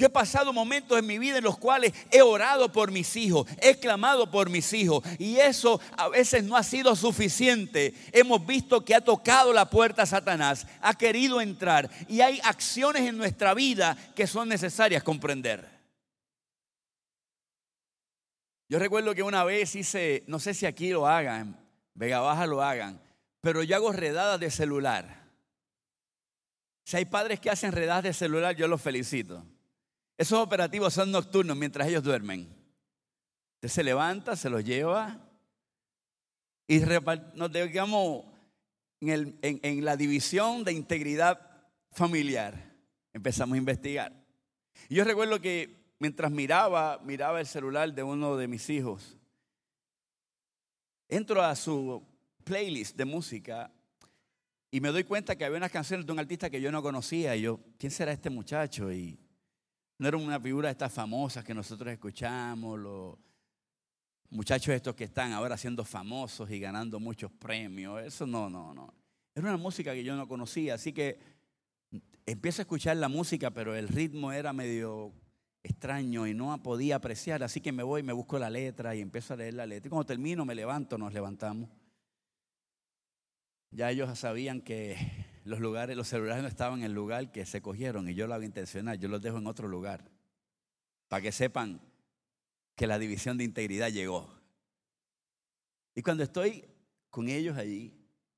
Yo 0.00 0.06
he 0.06 0.08
pasado 0.10 0.50
momentos 0.54 0.98
en 0.98 1.06
mi 1.06 1.18
vida 1.18 1.36
en 1.36 1.44
los 1.44 1.58
cuales 1.58 1.92
he 2.10 2.22
orado 2.22 2.72
por 2.72 2.90
mis 2.90 3.16
hijos, 3.16 3.46
he 3.60 3.78
clamado 3.78 4.30
por 4.30 4.48
mis 4.48 4.72
hijos 4.72 5.04
y 5.18 5.36
eso 5.36 5.78
a 5.94 6.08
veces 6.08 6.42
no 6.42 6.56
ha 6.56 6.62
sido 6.62 6.96
suficiente. 6.96 7.92
Hemos 8.10 8.46
visto 8.46 8.82
que 8.82 8.94
ha 8.94 9.02
tocado 9.02 9.52
la 9.52 9.68
puerta 9.68 10.04
a 10.04 10.06
Satanás, 10.06 10.66
ha 10.80 10.94
querido 10.94 11.42
entrar 11.42 11.90
y 12.08 12.22
hay 12.22 12.40
acciones 12.44 13.02
en 13.02 13.18
nuestra 13.18 13.52
vida 13.52 13.94
que 14.16 14.26
son 14.26 14.48
necesarias 14.48 15.02
comprender. 15.02 15.68
Yo 18.70 18.78
recuerdo 18.78 19.14
que 19.14 19.22
una 19.22 19.44
vez 19.44 19.74
hice, 19.74 20.24
no 20.28 20.38
sé 20.38 20.54
si 20.54 20.64
aquí 20.64 20.88
lo 20.88 21.06
hagan, 21.06 21.60
Vega 21.92 22.20
Baja 22.20 22.46
lo 22.46 22.62
hagan, 22.62 23.02
pero 23.42 23.62
yo 23.62 23.76
hago 23.76 23.92
redadas 23.92 24.40
de 24.40 24.50
celular. 24.50 25.24
Si 26.84 26.96
hay 26.96 27.04
padres 27.04 27.38
que 27.38 27.50
hacen 27.50 27.72
redadas 27.72 28.04
de 28.04 28.14
celular, 28.14 28.56
yo 28.56 28.66
los 28.66 28.80
felicito. 28.80 29.44
Esos 30.20 30.38
operativos 30.38 30.92
son 30.92 31.10
nocturnos 31.10 31.56
mientras 31.56 31.88
ellos 31.88 32.02
duermen. 32.02 32.46
Usted 33.54 33.68
se 33.68 33.82
levanta, 33.82 34.36
se 34.36 34.50
los 34.50 34.62
lleva 34.62 35.18
y 36.68 36.78
nos 37.36 37.50
digamos 37.50 38.26
en, 39.00 39.38
en 39.40 39.82
la 39.82 39.96
división 39.96 40.62
de 40.62 40.74
integridad 40.74 41.40
familiar. 41.92 42.70
Empezamos 43.14 43.54
a 43.54 43.56
investigar. 43.56 44.12
Y 44.90 44.96
yo 44.96 45.04
recuerdo 45.04 45.40
que 45.40 45.94
mientras 45.98 46.30
miraba, 46.30 47.00
miraba 47.02 47.40
el 47.40 47.46
celular 47.46 47.94
de 47.94 48.02
uno 48.02 48.36
de 48.36 48.46
mis 48.46 48.68
hijos, 48.68 49.16
entro 51.08 51.42
a 51.42 51.56
su 51.56 52.06
playlist 52.44 52.94
de 52.94 53.06
música 53.06 53.72
y 54.70 54.82
me 54.82 54.90
doy 54.90 55.04
cuenta 55.04 55.34
que 55.34 55.46
había 55.46 55.56
unas 55.56 55.72
canciones 55.72 56.04
de 56.04 56.12
un 56.12 56.18
artista 56.18 56.50
que 56.50 56.60
yo 56.60 56.70
no 56.70 56.82
conocía. 56.82 57.34
Y 57.36 57.40
yo, 57.40 57.58
¿quién 57.78 57.90
será 57.90 58.12
este 58.12 58.28
muchacho? 58.28 58.92
Y 58.92 59.18
no 60.00 60.08
era 60.08 60.16
una 60.16 60.40
figura 60.40 60.68
de 60.68 60.72
estas 60.72 60.90
famosas 60.90 61.44
que 61.44 61.52
nosotros 61.52 61.92
escuchamos, 61.92 62.78
los 62.78 63.18
muchachos 64.30 64.74
estos 64.74 64.94
que 64.94 65.04
están 65.04 65.30
ahora 65.32 65.58
siendo 65.58 65.84
famosos 65.84 66.50
y 66.50 66.58
ganando 66.58 66.98
muchos 66.98 67.30
premios. 67.32 68.02
Eso 68.02 68.26
no, 68.26 68.48
no, 68.48 68.72
no. 68.72 68.94
Era 69.34 69.48
una 69.48 69.58
música 69.58 69.92
que 69.92 70.02
yo 70.02 70.16
no 70.16 70.26
conocía, 70.26 70.72
así 70.72 70.94
que 70.94 71.18
empiezo 72.24 72.62
a 72.62 72.64
escuchar 72.64 72.96
la 72.96 73.10
música, 73.10 73.50
pero 73.50 73.74
el 73.74 73.88
ritmo 73.88 74.32
era 74.32 74.54
medio 74.54 75.12
extraño 75.62 76.26
y 76.26 76.32
no 76.32 76.62
podía 76.62 76.96
apreciar, 76.96 77.42
así 77.42 77.60
que 77.60 77.70
me 77.70 77.82
voy, 77.82 78.02
me 78.02 78.14
busco 78.14 78.38
la 78.38 78.48
letra 78.48 78.94
y 78.96 79.02
empiezo 79.02 79.34
a 79.34 79.36
leer 79.36 79.52
la 79.52 79.66
letra. 79.66 79.88
Y 79.88 79.90
cuando 79.90 80.06
termino 80.06 80.46
me 80.46 80.54
levanto, 80.54 80.96
nos 80.96 81.12
levantamos. 81.12 81.68
Ya 83.70 83.90
ellos 83.90 84.18
sabían 84.18 84.62
que 84.62 84.96
los 85.44 85.60
lugares, 85.60 85.96
los 85.96 86.08
celulares 86.08 86.42
no 86.42 86.48
estaban 86.48 86.80
en 86.80 86.86
el 86.86 86.92
lugar 86.92 87.32
que 87.32 87.46
se 87.46 87.62
cogieron 87.62 88.08
y 88.08 88.14
yo 88.14 88.26
lo 88.26 88.34
hago 88.34 88.44
intencional, 88.44 88.98
yo 88.98 89.08
los 89.08 89.22
dejo 89.22 89.38
en 89.38 89.46
otro 89.46 89.68
lugar. 89.68 90.10
Para 91.08 91.22
que 91.22 91.32
sepan 91.32 91.80
que 92.76 92.86
la 92.86 92.98
división 92.98 93.36
de 93.36 93.44
integridad 93.44 93.90
llegó. 93.90 94.32
Y 95.94 96.02
cuando 96.02 96.22
estoy 96.22 96.64
con 97.10 97.28
ellos 97.28 97.56
allí, 97.56 97.92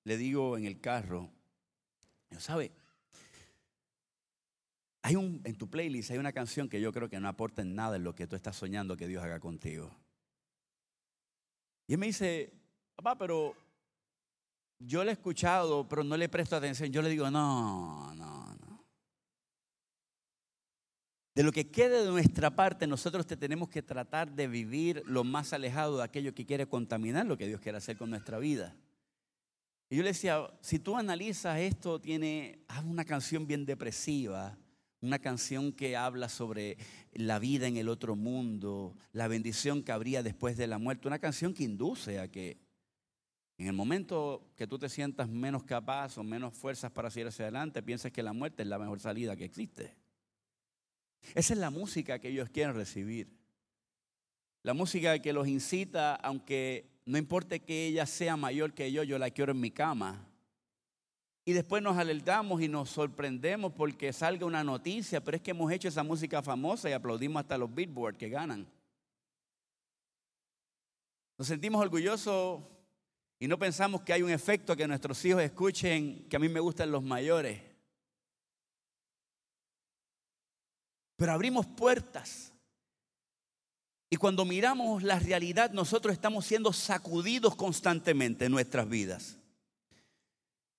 le 0.05 0.17
digo 0.17 0.57
en 0.57 0.65
el 0.65 0.81
carro, 0.81 1.31
¿sabe? 2.39 2.73
Hay 5.03 5.17
un, 5.17 5.41
en 5.45 5.57
tu 5.57 5.69
playlist 5.69 6.13
hay 6.13 6.19
una 6.19 6.33
canción 6.33 6.69
que 6.69 6.81
yo 6.81 6.93
creo 6.93 7.09
que 7.09 7.21
no 7.21 7.29
aporta 7.29 7.63
en 7.63 7.75
nada 7.75 7.97
en 7.97 8.05
lo 8.05 8.15
que 8.15 8.27
tú 8.27 8.37
estás 8.37 8.57
soñando 8.57 8.97
que 8.97 9.09
Dios 9.09 9.23
haga 9.23 9.41
contigo. 9.41 9.95
Y 11.87 11.95
él 11.95 11.99
me 11.99 12.07
dice, 12.07 12.53
papá, 12.95 13.19
pero 13.19 13.55
yo 14.87 15.05
le 15.05 15.11
he 15.11 15.15
escuchado, 15.15 15.89
pero 15.89 16.05
no 16.05 16.17
le 16.17 16.29
presto 16.29 16.57
atención. 16.57 16.91
Yo 16.91 17.03
le 17.03 17.11
digo, 17.11 17.31
no, 17.31 18.15
no, 18.15 18.55
no. 18.55 18.85
De 21.35 21.43
lo 21.43 21.53
que 21.53 21.71
quede 21.71 22.05
de 22.05 22.11
nuestra 22.11 22.55
parte, 22.55 22.87
nosotros 22.87 23.27
te 23.27 23.37
tenemos 23.37 23.69
que 23.69 23.83
tratar 23.83 24.31
de 24.33 24.49
vivir 24.49 25.03
lo 25.07 25.25
más 25.25 25.53
alejado 25.53 25.99
de 25.99 26.05
aquello 26.05 26.35
que 26.35 26.45
quiere 26.45 26.67
contaminar 26.67 27.25
lo 27.25 27.39
que 27.39 27.47
Dios 27.47 27.61
quiere 27.61 27.79
hacer 27.79 27.97
con 27.97 28.11
nuestra 28.11 28.39
vida. 28.39 28.77
Y 29.89 29.97
yo 29.97 30.03
le 30.03 30.11
decía, 30.11 30.47
si 30.61 30.79
tú 30.79 30.97
analizas 30.97 31.59
esto, 31.59 32.01
tiene 32.01 32.65
una 32.85 33.05
canción 33.05 33.47
bien 33.47 33.65
depresiva, 33.65 34.59
una 35.01 35.19
canción 35.19 35.73
que 35.73 35.97
habla 35.97 36.29
sobre 36.29 36.79
la 37.13 37.39
vida 37.39 37.67
en 37.67 37.77
el 37.77 37.89
otro 37.89 38.15
mundo, 38.15 38.97
la 39.13 39.29
bendición 39.29 39.83
que 39.83 39.93
habría 39.93 40.23
después 40.23 40.57
de 40.57 40.67
la 40.67 40.79
muerte, 40.79 41.09
una 41.09 41.19
canción 41.19 41.53
que 41.53 41.65
induce 41.65 42.21
a 42.21 42.29
que 42.29 42.62
en 43.59 43.67
el 43.67 43.73
momento 43.73 44.51
que 44.57 44.67
tú 44.67 44.79
te 44.79 44.89
sientas 44.89 45.29
menos 45.29 45.63
capaz 45.65 46.19
o 46.19 46.23
menos 46.23 46.55
fuerzas 46.55 46.91
para 46.91 47.11
seguir 47.11 47.29
hacia 47.29 47.45
adelante, 47.45 47.83
piensas 47.83 48.13
que 48.13 48.23
la 48.23 48.33
muerte 48.33 48.63
es 48.63 48.69
la 48.69 48.79
mejor 48.79 49.01
salida 49.01 49.37
que 49.37 49.45
existe. 49.45 49.97
Esa 51.35 51.53
es 51.53 51.59
la 51.59 51.71
música 51.71 52.19
que 52.19 52.29
ellos 52.29 52.49
quieren 52.49 52.75
recibir. 52.75 53.29
La 54.63 54.75
música 54.75 55.19
que 55.21 55.33
los 55.33 55.47
incita, 55.47 56.15
aunque 56.17 56.91
no 57.05 57.19
importe 57.19 57.61
que 57.61 57.87
ella 57.87 58.07
sea 58.07 58.37
mayor 58.37 58.75
que 58.75 58.91
yo, 58.91 59.03
yo 59.03 59.19
la 59.19 59.31
quiero 59.31 59.53
en 59.53 59.61
mi 59.61 59.71
cama. 59.71 60.29
Y 61.45 61.53
después 61.53 61.83
nos 61.83 61.99
alertamos 61.99 62.63
y 62.63 62.69
nos 62.69 62.91
sorprendemos 62.91 63.73
porque 63.73 64.13
salga 64.13 64.47
una 64.47 64.63
noticia, 64.63 65.23
pero 65.23 65.37
es 65.37 65.43
que 65.43 65.51
hemos 65.51 65.73
hecho 65.73 65.89
esa 65.89 66.05
música 66.05 66.43
famosa 66.43 66.89
y 66.89 66.93
aplaudimos 66.93 67.41
hasta 67.41 67.59
los 67.59 67.75
Billboard 67.75 68.17
que 68.17 68.29
ganan. 68.29 68.69
Nos 71.37 71.49
sentimos 71.49 71.81
orgullosos 71.81 72.63
y 73.43 73.49
no 73.49 73.59
pensamos 73.59 74.03
que 74.03 74.13
hay 74.13 74.23
un 74.23 74.31
efecto 74.31 74.77
que 74.77 74.87
nuestros 74.87 75.25
hijos 75.25 75.43
escuchen 75.43 76.29
que 76.29 76.37
a 76.37 76.39
mí 76.39 76.49
me 76.49 76.61
gustan 76.61 76.93
los 76.93 77.03
mayores. 77.03 77.61
Pero 81.17 81.33
abrimos 81.33 81.67
puertas. 81.67 82.53
Y 84.09 84.17
cuando 84.17 84.45
miramos 84.45 85.03
la 85.03 85.19
realidad, 85.19 85.73
nosotros 85.73 86.13
estamos 86.13 86.47
siendo 86.47 86.73
sacudidos 86.73 87.57
constantemente 87.57 88.45
en 88.45 88.53
nuestras 88.53 88.89
vidas. 88.89 89.39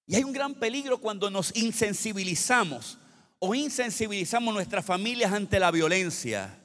Y 0.07 0.15
hay 0.15 0.23
un 0.23 0.31
gran 0.31 0.55
peligro 0.55 0.99
cuando 0.99 1.29
nos 1.29 1.53
insensibilizamos 1.57 2.97
o 3.39 3.53
insensibilizamos 3.53 4.53
nuestras 4.53 4.85
familias 4.85 5.33
ante 5.33 5.59
la 5.59 5.69
violencia. 5.69 6.57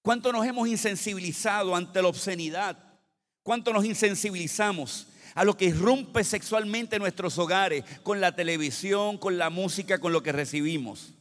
¿Cuánto 0.00 0.32
nos 0.32 0.46
hemos 0.46 0.66
insensibilizado 0.66 1.76
ante 1.76 2.00
la 2.00 2.08
obscenidad? 2.08 2.87
¿Cuánto 3.48 3.72
nos 3.72 3.86
insensibilizamos 3.86 5.06
a 5.34 5.42
lo 5.42 5.56
que 5.56 5.64
irrumpe 5.64 6.22
sexualmente 6.22 6.96
en 6.96 7.00
nuestros 7.00 7.38
hogares 7.38 7.82
con 8.02 8.20
la 8.20 8.36
televisión, 8.36 9.16
con 9.16 9.38
la 9.38 9.48
música, 9.48 9.98
con 9.98 10.12
lo 10.12 10.22
que 10.22 10.32
recibimos? 10.32 11.14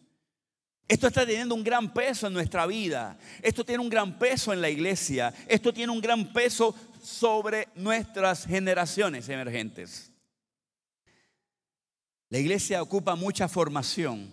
Esto 0.89 1.07
está 1.07 1.25
teniendo 1.25 1.55
un 1.55 1.63
gran 1.63 1.93
peso 1.93 2.27
en 2.27 2.33
nuestra 2.33 2.65
vida. 2.65 3.17
Esto 3.41 3.63
tiene 3.63 3.81
un 3.81 3.87
gran 3.87 4.19
peso 4.19 4.51
en 4.51 4.59
la 4.59 4.69
iglesia. 4.69 5.33
Esto 5.47 5.73
tiene 5.73 5.93
un 5.93 6.01
gran 6.01 6.33
peso 6.33 6.75
sobre 7.01 7.69
nuestras 7.75 8.45
generaciones 8.45 9.29
emergentes. 9.29 10.11
La 12.27 12.39
iglesia 12.39 12.81
ocupa 12.81 13.15
mucha 13.15 13.47
formación. 13.47 14.29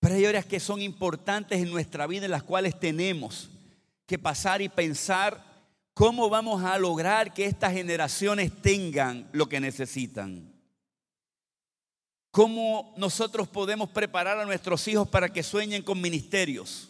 Pero 0.00 0.14
hay 0.14 0.24
áreas 0.24 0.46
que 0.46 0.58
son 0.58 0.80
importantes 0.80 1.60
en 1.60 1.70
nuestra 1.70 2.06
vida 2.06 2.24
en 2.24 2.30
las 2.30 2.44
cuales 2.44 2.80
tenemos 2.80 3.50
que 4.06 4.18
pasar 4.18 4.62
y 4.62 4.70
pensar 4.70 5.51
¿Cómo 5.94 6.30
vamos 6.30 6.64
a 6.64 6.78
lograr 6.78 7.34
que 7.34 7.44
estas 7.44 7.72
generaciones 7.72 8.50
tengan 8.62 9.28
lo 9.32 9.48
que 9.48 9.60
necesitan? 9.60 10.50
¿Cómo 12.30 12.94
nosotros 12.96 13.46
podemos 13.46 13.90
preparar 13.90 14.38
a 14.38 14.46
nuestros 14.46 14.88
hijos 14.88 15.06
para 15.06 15.28
que 15.28 15.42
sueñen 15.42 15.82
con 15.82 16.00
ministerios? 16.00 16.88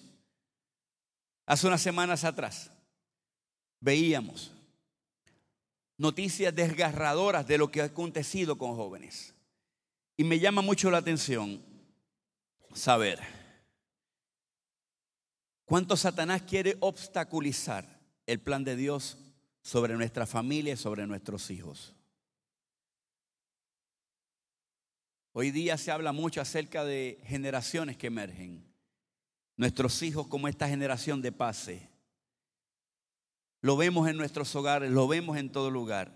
Hace 1.47 1.67
unas 1.67 1.83
semanas 1.83 2.23
atrás 2.23 2.71
veíamos 3.81 4.53
noticias 5.99 6.55
desgarradoras 6.55 7.47
de 7.47 7.59
lo 7.59 7.73
que 7.73 7.81
ha 7.81 7.87
acontecido 7.87 8.57
con 8.57 8.77
jóvenes. 8.77 9.35
Y 10.17 10.23
me 10.23 10.39
llama 10.39 10.63
mucho 10.63 10.91
la 10.93 10.99
atención 10.99 11.61
saber 12.73 13.21
cuánto 15.65 15.97
Satanás 15.97 16.43
quiere 16.43 16.77
obstaculizar 16.79 17.92
el 18.27 18.41
plan 18.41 18.65
de 18.65 18.77
Dios 18.77 19.19
sobre 19.63 19.95
nuestra 19.97 20.27
familia 20.27 20.75
y 20.75 20.77
sobre 20.77 21.07
nuestros 21.07 21.51
hijos. 21.51 21.95
Hoy 25.33 25.51
día 25.51 25.79
se 25.79 25.91
habla 25.91 26.13
mucho 26.13 26.41
acerca 26.41 26.85
de 26.85 27.19
generaciones 27.25 27.97
que 27.97 28.09
emergen. 28.09 28.65
Nuestros 29.57 30.03
hijos 30.03 30.27
como 30.27 30.49
esta 30.49 30.69
generación 30.69 31.23
de 31.23 31.33
pase. 31.33 31.89
Lo 33.63 33.77
vemos 33.77 34.09
en 34.09 34.17
nuestros 34.17 34.55
hogares, 34.55 34.91
lo 34.91 35.09
vemos 35.09 35.39
en 35.39 35.51
todo 35.51 35.71
lugar. 35.71 36.13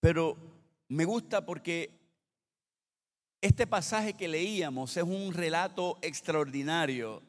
Pero 0.00 0.36
me 0.88 1.04
gusta 1.04 1.44
porque 1.44 1.98
este 3.40 3.66
pasaje 3.66 4.12
que 4.12 4.28
leíamos 4.28 4.96
es 4.96 5.02
un 5.02 5.32
relato 5.32 5.98
extraordinario 6.02 7.22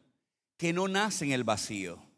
que 0.58 0.74
no 0.74 0.88
nace 0.88 1.26
en 1.26 1.32
el 1.32 1.44
vacío. 1.44 2.11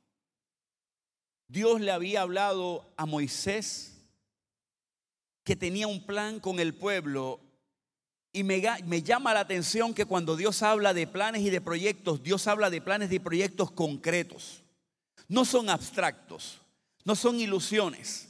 Dios 1.48 1.82
le 1.82 1.92
había 1.92 2.22
hablado 2.22 2.92
a 2.98 3.06
Moisés 3.06 3.94
que 5.44 5.56
tenía 5.56 5.88
un 5.88 6.06
plan 6.06 6.40
con 6.40 6.60
el 6.60 6.74
pueblo 6.74 7.40
y 8.36 8.44
me, 8.44 8.62
llama 9.04 9.34
la 9.36 9.42
atención 9.42 9.94
que 9.94 10.06
cuando 10.06 10.36
Dios 10.36 10.64
habla 10.64 10.96
de 10.96 11.06
planes 11.06 11.44
y 11.44 11.52
de 11.52 11.62
proyectos, 11.62 12.24
Dios 12.24 12.48
habla 12.48 12.72
de 12.72 12.82
planes 12.82 13.12
y 13.12 13.20
proyectos 13.20 13.70
concretos. 13.70 14.64
No 15.28 15.46
son 15.46 15.70
abstractos, 15.70 16.60
no 17.06 17.16
son 17.16 17.40
ilusiones. 17.40 18.30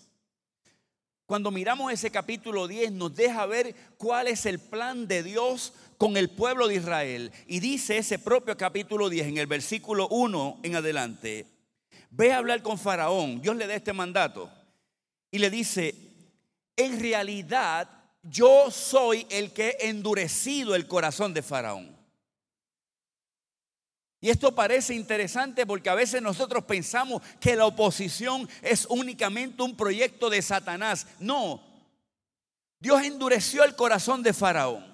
Cuando 1.25 1.51
miramos 1.51 1.93
ese 1.93 2.11
capítulo 2.11 2.67
10 2.67 2.91
nos 2.91 3.15
deja 3.15 3.45
ver 3.45 3.73
cuál 3.97 4.27
es 4.27 4.45
el 4.45 4.59
plan 4.59 5.07
de 5.07 5.23
Dios 5.23 5.71
con 5.97 6.17
el 6.17 6.29
pueblo 6.29 6.67
de 6.67 6.75
Israel. 6.75 7.31
Y 7.47 7.61
dice 7.61 7.97
ese 7.97 8.19
propio 8.19 8.57
capítulo 8.57 9.09
10 9.09 9.27
en 9.27 9.37
el 9.37 9.47
versículo 9.47 10.09
1 10.09 10.59
en 10.63 10.75
adelante, 10.75 11.47
ve 12.15 12.31
a 12.31 12.37
hablar 12.37 12.61
con 12.61 12.77
Faraón, 12.77 13.41
Dios 13.41 13.55
le 13.55 13.67
da 13.67 13.73
este 13.73 13.91
mandato 13.91 14.49
y 15.31 15.39
le 15.39 15.49
dice, 15.49 15.95
en 16.75 16.99
realidad 16.99 17.89
yo 18.21 18.69
soy 18.69 19.25
el 19.29 19.51
que 19.51 19.77
he 19.79 19.89
endurecido 19.89 20.75
el 20.75 20.87
corazón 20.87 21.33
de 21.33 21.41
Faraón. 21.41 21.97
Y 24.21 24.29
esto 24.29 24.55
parece 24.55 24.93
interesante 24.93 25.65
porque 25.65 25.89
a 25.89 25.95
veces 25.95 26.21
nosotros 26.21 26.63
pensamos 26.63 27.21
que 27.41 27.55
la 27.55 27.65
oposición 27.65 28.47
es 28.61 28.85
únicamente 28.89 29.63
un 29.63 29.75
proyecto 29.75 30.29
de 30.29 30.41
Satanás. 30.41 31.07
No, 31.19 31.61
Dios 32.79 33.03
endureció 33.03 33.63
el 33.63 33.75
corazón 33.75 34.23
de 34.23 34.33
Faraón, 34.33 34.85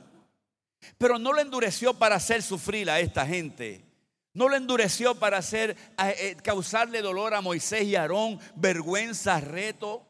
pero 0.98 1.20
no 1.20 1.34
lo 1.34 1.42
endureció 1.42 1.94
para 1.94 2.16
hacer 2.16 2.42
sufrir 2.42 2.90
a 2.90 3.00
esta 3.00 3.26
gente. 3.26 3.89
No 4.34 4.48
lo 4.48 4.56
endureció 4.56 5.16
para 5.16 5.38
hacer, 5.38 5.76
eh, 5.98 6.38
causarle 6.44 7.02
dolor 7.02 7.34
a 7.34 7.42
Moisés 7.42 7.84
y 7.84 7.96
Aarón, 7.96 8.40
vergüenza, 8.56 9.40
reto. 9.40 10.06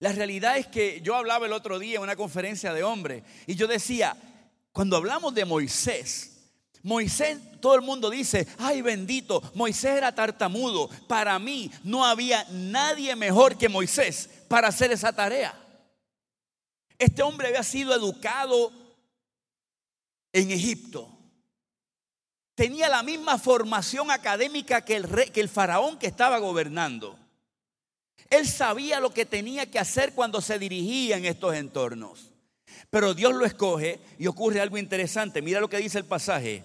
La 0.00 0.12
realidad 0.12 0.58
es 0.58 0.66
que 0.66 1.00
yo 1.02 1.14
hablaba 1.14 1.46
el 1.46 1.52
otro 1.52 1.78
día 1.78 1.96
en 1.96 2.02
una 2.02 2.16
conferencia 2.16 2.72
de 2.72 2.82
hombres 2.82 3.22
y 3.46 3.54
yo 3.54 3.68
decía, 3.68 4.16
cuando 4.72 4.96
hablamos 4.96 5.34
de 5.34 5.44
Moisés, 5.44 6.32
Moisés, 6.82 7.38
todo 7.60 7.76
el 7.76 7.82
mundo 7.82 8.10
dice, 8.10 8.48
ay 8.58 8.82
bendito, 8.82 9.40
Moisés 9.54 9.98
era 9.98 10.12
tartamudo. 10.12 10.88
Para 11.06 11.38
mí 11.38 11.70
no 11.84 12.04
había 12.04 12.44
nadie 12.50 13.14
mejor 13.14 13.56
que 13.56 13.68
Moisés 13.68 14.28
para 14.48 14.68
hacer 14.68 14.90
esa 14.90 15.12
tarea. 15.12 15.54
Este 16.98 17.22
hombre 17.22 17.48
había 17.48 17.62
sido 17.62 17.94
educado 17.94 18.72
en 20.32 20.50
Egipto. 20.50 21.11
Tenía 22.62 22.88
la 22.88 23.02
misma 23.02 23.38
formación 23.38 24.12
académica 24.12 24.84
que 24.84 24.94
el, 24.94 25.02
rey, 25.02 25.30
que 25.30 25.40
el 25.40 25.48
faraón 25.48 25.98
que 25.98 26.06
estaba 26.06 26.38
gobernando. 26.38 27.18
Él 28.30 28.46
sabía 28.46 29.00
lo 29.00 29.12
que 29.12 29.26
tenía 29.26 29.68
que 29.68 29.80
hacer 29.80 30.12
cuando 30.12 30.40
se 30.40 30.60
dirigía 30.60 31.16
en 31.16 31.24
estos 31.24 31.56
entornos. 31.56 32.30
Pero 32.88 33.14
Dios 33.14 33.34
lo 33.34 33.44
escoge 33.44 33.98
y 34.16 34.28
ocurre 34.28 34.60
algo 34.60 34.78
interesante. 34.78 35.42
Mira 35.42 35.58
lo 35.58 35.68
que 35.68 35.78
dice 35.78 35.98
el 35.98 36.04
pasaje. 36.04 36.62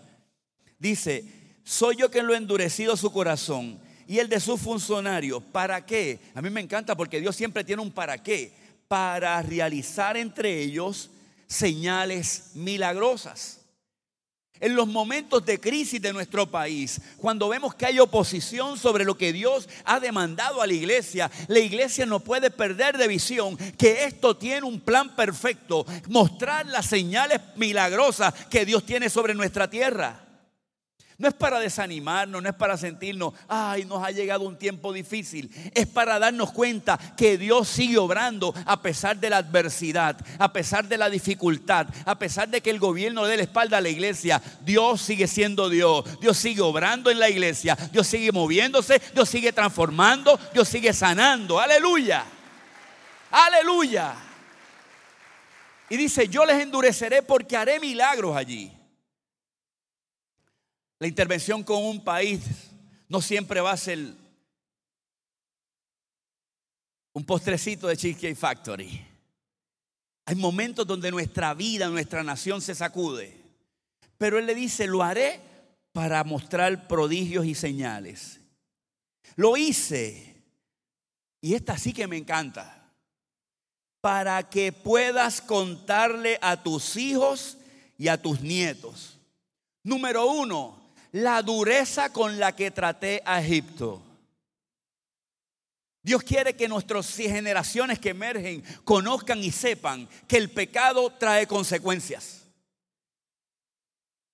Dice, 0.78 1.26
soy 1.64 1.96
yo 1.96 2.12
quien 2.12 2.28
lo 2.28 2.36
he 2.36 2.38
endurecido 2.38 2.96
su 2.96 3.12
corazón 3.12 3.80
y 4.08 4.20
el 4.20 4.30
de 4.30 4.40
sus 4.40 4.62
funcionarios. 4.62 5.42
¿Para 5.52 5.84
qué? 5.84 6.20
A 6.36 6.44
mí 6.44 6.52
me 6.52 6.62
encanta 6.62 6.96
porque 6.96 7.20
Dios 7.20 7.36
siempre 7.36 7.64
tiene 7.64 7.82
un 7.82 7.92
para 7.92 8.22
qué. 8.22 8.54
Para 8.88 9.42
realizar 9.42 10.16
entre 10.16 10.62
ellos 10.62 11.10
señales 11.48 12.52
milagrosas. 12.54 13.62
En 14.60 14.76
los 14.76 14.88
momentos 14.88 15.46
de 15.46 15.60
crisis 15.60 16.02
de 16.02 16.14
nuestro 16.14 16.50
país, 16.50 17.00
cuando 17.18 17.50
vemos 17.50 17.76
que 17.76 17.86
hay 17.86 18.00
oposición 18.00 18.78
sobre 18.78 19.06
lo 19.06 19.18
que 19.18 19.34
Dios 19.34 19.70
ha 19.86 20.00
demandado 20.00 20.62
a 20.62 20.68
la 20.68 20.74
iglesia, 20.74 21.30
la 21.48 21.60
iglesia 21.60 22.06
no 22.06 22.20
puede 22.20 22.50
perder 22.50 22.98
de 22.98 23.08
visión 23.08 23.58
que 23.78 24.06
esto 24.06 24.36
tiene 24.36 24.66
un 24.66 24.80
plan 24.80 25.16
perfecto, 25.16 25.86
mostrar 26.10 26.66
las 26.66 26.86
señales 26.86 27.42
milagrosas 27.56 28.34
que 28.50 28.66
Dios 28.66 28.86
tiene 28.86 29.10
sobre 29.10 29.34
nuestra 29.34 29.70
tierra. 29.70 30.27
No 31.20 31.28
es 31.28 31.34
para 31.34 31.60
desanimarnos, 31.60 32.44
no 32.44 32.48
es 32.48 32.54
para 32.54 32.78
sentirnos, 32.78 33.34
ay, 33.48 33.86
nos 33.86 34.04
ha 34.04 34.12
llegado 34.12 34.44
un 34.44 34.56
tiempo 34.56 34.94
difícil. 34.94 35.50
Es 35.74 35.88
para 35.88 36.20
darnos 36.20 36.52
cuenta 36.52 37.00
que 37.18 37.40
Dios 37.40 37.68
sigue 37.68 37.98
obrando 37.98 38.54
a 38.68 38.84
pesar 38.84 39.18
de 39.18 39.32
la 39.32 39.38
adversidad, 39.38 40.16
a 40.38 40.54
pesar 40.54 40.88
de 40.88 40.96
la 40.96 41.10
dificultad, 41.10 41.88
a 42.06 42.20
pesar 42.20 42.50
de 42.50 42.62
que 42.62 42.70
el 42.70 42.78
gobierno 42.78 43.26
dé 43.26 43.36
la 43.36 43.44
espalda 43.44 43.80
a 43.80 43.82
la 43.82 43.90
iglesia. 43.90 44.40
Dios 44.62 45.02
sigue 45.02 45.26
siendo 45.26 45.70
Dios. 45.70 46.06
Dios 46.22 46.38
sigue 46.38 46.62
obrando 46.62 47.10
en 47.10 47.18
la 47.18 47.32
iglesia. 47.32 47.76
Dios 47.92 48.06
sigue 48.06 48.32
moviéndose. 48.32 49.02
Dios 49.16 49.28
sigue 49.28 49.52
transformando. 49.52 50.40
Dios 50.54 50.70
sigue 50.70 50.94
sanando. 50.94 51.60
Aleluya. 51.60 52.26
Aleluya. 53.32 54.14
Y 55.90 55.98
dice, 55.98 56.28
yo 56.28 56.46
les 56.46 56.62
endureceré 56.62 57.24
porque 57.24 57.58
haré 57.58 57.80
milagros 57.80 58.38
allí. 58.38 58.77
La 61.00 61.08
intervención 61.08 61.64
con 61.64 61.84
un 61.84 62.04
país 62.04 62.42
no 63.08 63.22
siempre 63.22 63.62
va 63.62 63.72
a 63.72 63.78
ser 63.78 64.14
un 67.14 67.24
postrecito 67.24 67.88
de 67.88 67.98
Cheesecake 67.98 68.36
Factory. 68.36 69.06
Hay 70.26 70.36
momentos 70.36 70.86
donde 70.86 71.10
nuestra 71.10 71.54
vida, 71.54 71.88
nuestra 71.88 72.24
nación 72.24 72.62
se 72.62 72.76
sacude. 72.76 73.36
Pero 74.18 74.38
Él 74.40 74.46
le 74.46 74.56
dice, 74.56 74.88
lo 74.88 75.02
haré 75.04 75.40
para 75.94 76.24
mostrar 76.24 76.88
prodigios 76.88 77.46
y 77.46 77.56
señales. 77.56 78.40
Lo 79.36 79.56
hice. 79.58 80.44
Y 81.42 81.54
esta 81.54 81.78
sí 81.78 81.94
que 81.94 82.08
me 82.08 82.18
encanta. 82.18 82.92
Para 84.02 84.50
que 84.50 84.72
puedas 84.72 85.42
contarle 85.42 86.38
a 86.42 86.62
tus 86.62 86.98
hijos 86.98 87.58
y 87.98 88.10
a 88.10 88.22
tus 88.22 88.42
nietos. 88.42 89.18
Número 89.84 90.30
uno, 90.30 90.77
la 91.12 91.42
dureza 91.42 92.12
con 92.12 92.40
la 92.40 92.56
que 92.56 92.72
traté 92.72 93.22
a 93.26 93.42
Egipto. 93.42 94.02
Dios 96.02 96.24
quiere 96.24 96.56
que 96.56 96.70
nuestras 96.70 97.14
generaciones 97.16 98.00
que 98.00 98.10
emergen 98.10 98.64
conozcan 98.86 99.44
y 99.44 99.52
sepan 99.52 100.08
que 100.28 100.38
el 100.38 100.50
pecado 100.50 101.10
trae 101.12 101.48
consecuencias. 101.48 102.46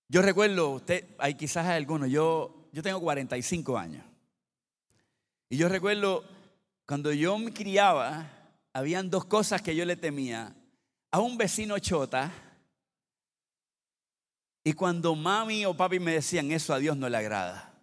Yo 0.07 0.21
recuerdo, 0.21 0.69
usted, 0.69 1.07
hay 1.17 1.33
quizás 1.33 1.65
algunos, 1.65 2.09
yo, 2.09 2.69
yo 2.71 2.83
tengo 2.83 3.01
45 3.01 3.77
años. 3.77 4.05
Y 5.49 5.57
yo 5.57 5.67
recuerdo 5.67 6.23
cuando 6.85 7.11
yo 7.11 7.37
me 7.39 7.51
criaba, 7.51 8.29
habían 8.73 9.09
dos 9.09 9.25
cosas 9.25 9.61
que 9.61 9.75
yo 9.75 9.85
le 9.85 9.95
temía. 9.95 10.55
A 11.09 11.19
un 11.19 11.37
vecino 11.37 11.79
chota 11.79 12.31
y 14.63 14.73
cuando 14.73 15.15
mami 15.15 15.65
o 15.65 15.75
papi 15.75 15.99
me 15.99 16.13
decían 16.13 16.51
eso 16.51 16.73
a 16.73 16.79
Dios 16.79 16.95
no 16.95 17.09
le 17.09 17.17
agrada. 17.17 17.73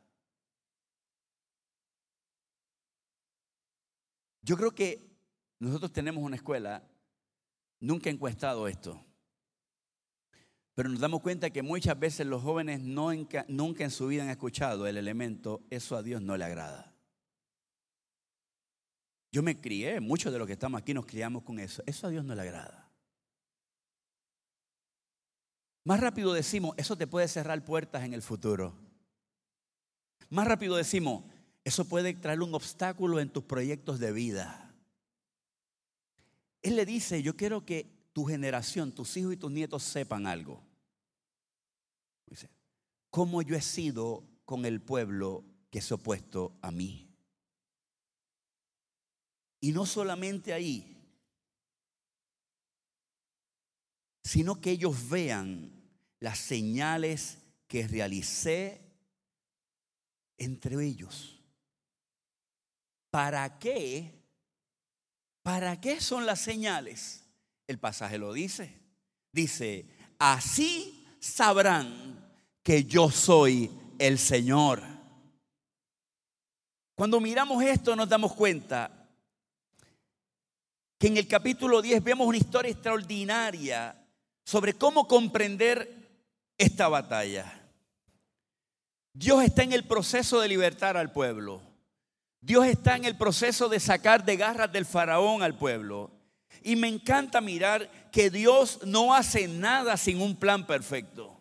Yo 4.42 4.56
creo 4.56 4.70
que 4.70 5.10
nosotros 5.58 5.92
tenemos 5.92 6.24
una 6.24 6.36
escuela, 6.36 6.82
nunca 7.80 8.08
he 8.08 8.12
encuestado 8.12 8.66
esto, 8.66 9.04
pero 10.74 10.88
nos 10.88 11.00
damos 11.00 11.20
cuenta 11.20 11.50
que 11.50 11.62
muchas 11.62 11.98
veces 11.98 12.26
los 12.26 12.42
jóvenes 12.42 12.80
nunca, 12.80 13.44
nunca 13.48 13.84
en 13.84 13.90
su 13.90 14.06
vida 14.06 14.22
han 14.22 14.30
escuchado 14.30 14.86
el 14.86 14.96
elemento, 14.96 15.62
eso 15.68 15.96
a 15.96 16.02
Dios 16.02 16.22
no 16.22 16.38
le 16.38 16.44
agrada. 16.44 16.94
Yo 19.30 19.42
me 19.42 19.60
crié, 19.60 20.00
muchos 20.00 20.32
de 20.32 20.38
los 20.38 20.46
que 20.46 20.54
estamos 20.54 20.80
aquí 20.80 20.94
nos 20.94 21.04
criamos 21.06 21.42
con 21.42 21.60
eso, 21.60 21.82
eso 21.84 22.06
a 22.06 22.10
Dios 22.10 22.24
no 22.24 22.34
le 22.34 22.42
agrada. 22.42 22.79
Más 25.84 26.00
rápido 26.00 26.32
decimos, 26.32 26.74
eso 26.76 26.96
te 26.96 27.06
puede 27.06 27.28
cerrar 27.28 27.64
puertas 27.64 28.04
en 28.04 28.12
el 28.12 28.22
futuro. 28.22 28.74
Más 30.28 30.46
rápido 30.46 30.76
decimos, 30.76 31.24
eso 31.64 31.84
puede 31.84 32.14
traer 32.14 32.42
un 32.42 32.54
obstáculo 32.54 33.20
en 33.20 33.30
tus 33.30 33.44
proyectos 33.44 33.98
de 33.98 34.12
vida. 34.12 34.74
Él 36.62 36.76
le 36.76 36.84
dice, 36.84 37.22
yo 37.22 37.36
quiero 37.36 37.64
que 37.64 38.10
tu 38.12 38.24
generación, 38.26 38.92
tus 38.92 39.16
hijos 39.16 39.32
y 39.32 39.36
tus 39.36 39.50
nietos 39.50 39.82
sepan 39.82 40.26
algo. 40.26 40.62
Dice, 42.26 42.50
cómo 43.08 43.42
yo 43.42 43.56
he 43.56 43.62
sido 43.62 44.24
con 44.44 44.66
el 44.66 44.80
pueblo 44.80 45.44
que 45.70 45.80
se 45.80 45.94
ha 45.94 45.96
opuesto 45.96 46.56
a 46.60 46.70
mí. 46.70 47.08
Y 49.60 49.72
no 49.72 49.86
solamente 49.86 50.52
ahí, 50.52 50.99
sino 54.30 54.60
que 54.60 54.70
ellos 54.70 55.08
vean 55.08 55.72
las 56.20 56.38
señales 56.38 57.38
que 57.66 57.88
realicé 57.88 58.80
entre 60.38 60.86
ellos. 60.86 61.42
¿Para 63.10 63.58
qué? 63.58 64.22
¿Para 65.42 65.80
qué 65.80 66.00
son 66.00 66.26
las 66.26 66.40
señales? 66.40 67.24
El 67.66 67.80
pasaje 67.80 68.18
lo 68.18 68.32
dice. 68.32 68.72
Dice, 69.32 69.86
así 70.20 71.04
sabrán 71.18 72.32
que 72.62 72.84
yo 72.84 73.10
soy 73.10 73.68
el 73.98 74.16
Señor. 74.16 74.80
Cuando 76.94 77.18
miramos 77.18 77.64
esto 77.64 77.96
nos 77.96 78.08
damos 78.08 78.32
cuenta 78.34 79.08
que 80.96 81.08
en 81.08 81.16
el 81.16 81.26
capítulo 81.26 81.82
10 81.82 82.04
vemos 82.04 82.28
una 82.28 82.38
historia 82.38 82.70
extraordinaria 82.70 83.99
sobre 84.50 84.74
cómo 84.74 85.06
comprender 85.06 86.08
esta 86.58 86.88
batalla. 86.88 87.70
Dios 89.12 89.44
está 89.44 89.62
en 89.62 89.72
el 89.72 89.84
proceso 89.84 90.40
de 90.40 90.48
libertar 90.48 90.96
al 90.96 91.12
pueblo. 91.12 91.62
Dios 92.40 92.66
está 92.66 92.96
en 92.96 93.04
el 93.04 93.16
proceso 93.16 93.68
de 93.68 93.78
sacar 93.78 94.24
de 94.24 94.36
garras 94.36 94.72
del 94.72 94.86
faraón 94.86 95.44
al 95.44 95.56
pueblo. 95.56 96.10
Y 96.64 96.74
me 96.74 96.88
encanta 96.88 97.40
mirar 97.40 98.10
que 98.10 98.28
Dios 98.28 98.80
no 98.84 99.14
hace 99.14 99.46
nada 99.46 99.96
sin 99.96 100.20
un 100.20 100.34
plan 100.34 100.66
perfecto. 100.66 101.40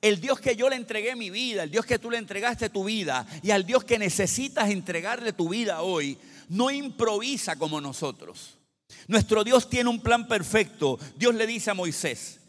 El 0.00 0.20
Dios 0.20 0.38
que 0.38 0.54
yo 0.54 0.68
le 0.68 0.76
entregué 0.76 1.16
mi 1.16 1.28
vida, 1.28 1.64
el 1.64 1.72
Dios 1.72 1.84
que 1.84 1.98
tú 1.98 2.08
le 2.08 2.18
entregaste 2.18 2.70
tu 2.70 2.84
vida 2.84 3.26
y 3.42 3.50
al 3.50 3.66
Dios 3.66 3.82
que 3.82 3.98
necesitas 3.98 4.70
entregarle 4.70 5.32
tu 5.32 5.48
vida 5.48 5.82
hoy, 5.82 6.18
no 6.48 6.70
improvisa 6.70 7.56
como 7.56 7.80
nosotros. 7.80 8.57
Nuestro 9.06 9.44
Dios 9.44 9.68
tiene 9.68 9.90
un 9.90 10.00
plan 10.00 10.28
perfecto. 10.28 10.98
Dios 11.16 11.34
le 11.34 11.46
dice 11.46 11.70
a 11.70 11.74
Moisés, 11.74 12.40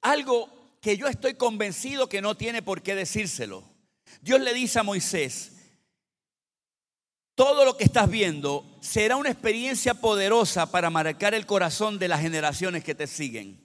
algo 0.00 0.76
que 0.80 0.96
yo 0.96 1.06
estoy 1.06 1.34
convencido 1.34 2.08
que 2.08 2.22
no 2.22 2.36
tiene 2.36 2.62
por 2.62 2.82
qué 2.82 2.94
decírselo. 2.94 3.64
Dios 4.20 4.40
le 4.40 4.52
dice 4.52 4.78
a 4.78 4.82
Moisés, 4.82 5.52
todo 7.34 7.64
lo 7.64 7.76
que 7.76 7.84
estás 7.84 8.10
viendo 8.10 8.64
será 8.80 9.16
una 9.16 9.30
experiencia 9.30 9.94
poderosa 9.94 10.70
para 10.70 10.90
marcar 10.90 11.34
el 11.34 11.46
corazón 11.46 11.98
de 11.98 12.08
las 12.08 12.20
generaciones 12.20 12.84
que 12.84 12.94
te 12.94 13.06
siguen. 13.06 13.62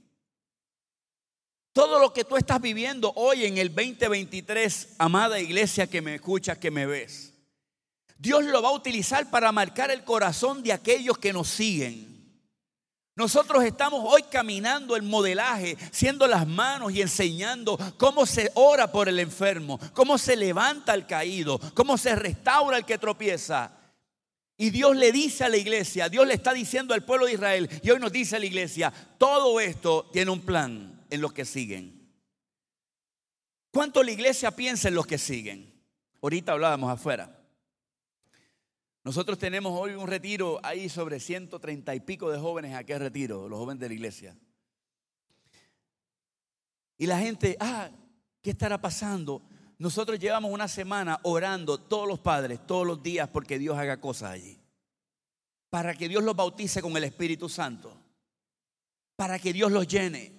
Todo 1.73 1.99
lo 1.99 2.13
que 2.13 2.23
tú 2.23 2.37
estás 2.37 2.59
viviendo 2.61 3.13
hoy 3.15 3.45
en 3.45 3.57
el 3.57 3.73
2023, 3.73 4.95
amada 4.97 5.39
iglesia 5.39 5.85
que 5.85 6.01
me 6.01 6.15
escuchas, 6.15 6.57
que 6.57 6.71
me 6.71 6.85
ves, 6.87 7.33
Dios 8.19 8.43
lo 8.45 8.61
va 8.61 8.69
a 8.69 8.73
utilizar 8.73 9.29
para 9.29 9.51
marcar 9.51 9.91
el 9.91 10.03
corazón 10.03 10.63
de 10.63 10.73
aquellos 10.73 11.17
que 11.17 11.33
nos 11.33 11.47
siguen. 11.47 12.17
Nosotros 13.15 13.63
estamos 13.63 14.03
hoy 14.05 14.21
caminando 14.29 14.95
el 14.95 15.01
modelaje, 15.01 15.75
siendo 15.91 16.27
las 16.27 16.45
manos 16.45 16.93
y 16.93 17.01
enseñando 17.01 17.75
cómo 17.97 18.27
se 18.27 18.51
ora 18.53 18.91
por 18.91 19.09
el 19.09 19.19
enfermo, 19.19 19.79
cómo 19.93 20.19
se 20.19 20.35
levanta 20.35 20.93
el 20.93 21.07
caído, 21.07 21.59
cómo 21.73 21.97
se 21.97 22.15
restaura 22.15 22.77
el 22.77 22.85
que 22.85 22.99
tropieza. 22.99 23.71
Y 24.55 24.69
Dios 24.69 24.95
le 24.95 25.11
dice 25.11 25.43
a 25.43 25.49
la 25.49 25.57
iglesia, 25.57 26.09
Dios 26.09 26.27
le 26.27 26.35
está 26.35 26.53
diciendo 26.53 26.93
al 26.93 27.05
pueblo 27.05 27.25
de 27.25 27.33
Israel, 27.33 27.69
y 27.81 27.89
hoy 27.89 27.99
nos 27.99 28.11
dice 28.11 28.35
a 28.35 28.39
la 28.39 28.45
iglesia, 28.45 28.93
todo 29.17 29.59
esto 29.59 30.09
tiene 30.13 30.29
un 30.29 30.41
plan 30.41 31.03
en 31.09 31.21
los 31.21 31.33
que 31.33 31.45
siguen. 31.45 32.11
¿Cuánto 33.71 34.01
la 34.03 34.11
iglesia 34.11 34.51
piensa 34.51 34.87
en 34.89 34.95
los 34.95 35.07
que 35.07 35.17
siguen? 35.17 35.73
Ahorita 36.21 36.51
hablábamos 36.51 36.91
afuera. 36.91 37.36
Nosotros 39.07 39.37
tenemos 39.37 39.71
hoy 39.79 39.93
un 39.93 40.05
retiro 40.05 40.59
ahí 40.63 40.89
sobre 40.89 41.21
130 41.21 41.95
y 41.95 42.01
pico 42.01 42.29
de 42.29 42.39
jóvenes 42.39 42.75
a 42.75 42.83
qué 42.83 42.99
retiro, 42.99 43.47
los 43.47 43.57
jóvenes 43.57 43.79
de 43.79 43.87
la 43.87 43.93
iglesia. 43.93 44.35
Y 46.97 47.05
la 47.05 47.17
gente, 47.17 47.55
ah, 47.61 47.89
¿qué 48.41 48.49
estará 48.49 48.81
pasando? 48.81 49.41
Nosotros 49.77 50.19
llevamos 50.19 50.51
una 50.51 50.67
semana 50.67 51.21
orando 51.23 51.77
todos 51.77 52.05
los 52.05 52.19
padres, 52.19 52.67
todos 52.67 52.85
los 52.85 53.01
días, 53.01 53.29
porque 53.29 53.57
Dios 53.57 53.77
haga 53.77 54.01
cosas 54.01 54.31
allí. 54.31 54.59
Para 55.69 55.95
que 55.95 56.09
Dios 56.09 56.21
los 56.21 56.35
bautice 56.35 56.81
con 56.81 56.97
el 56.97 57.05
Espíritu 57.05 57.47
Santo. 57.47 57.97
Para 59.15 59.39
que 59.39 59.53
Dios 59.53 59.71
los 59.71 59.87
llene. 59.87 60.33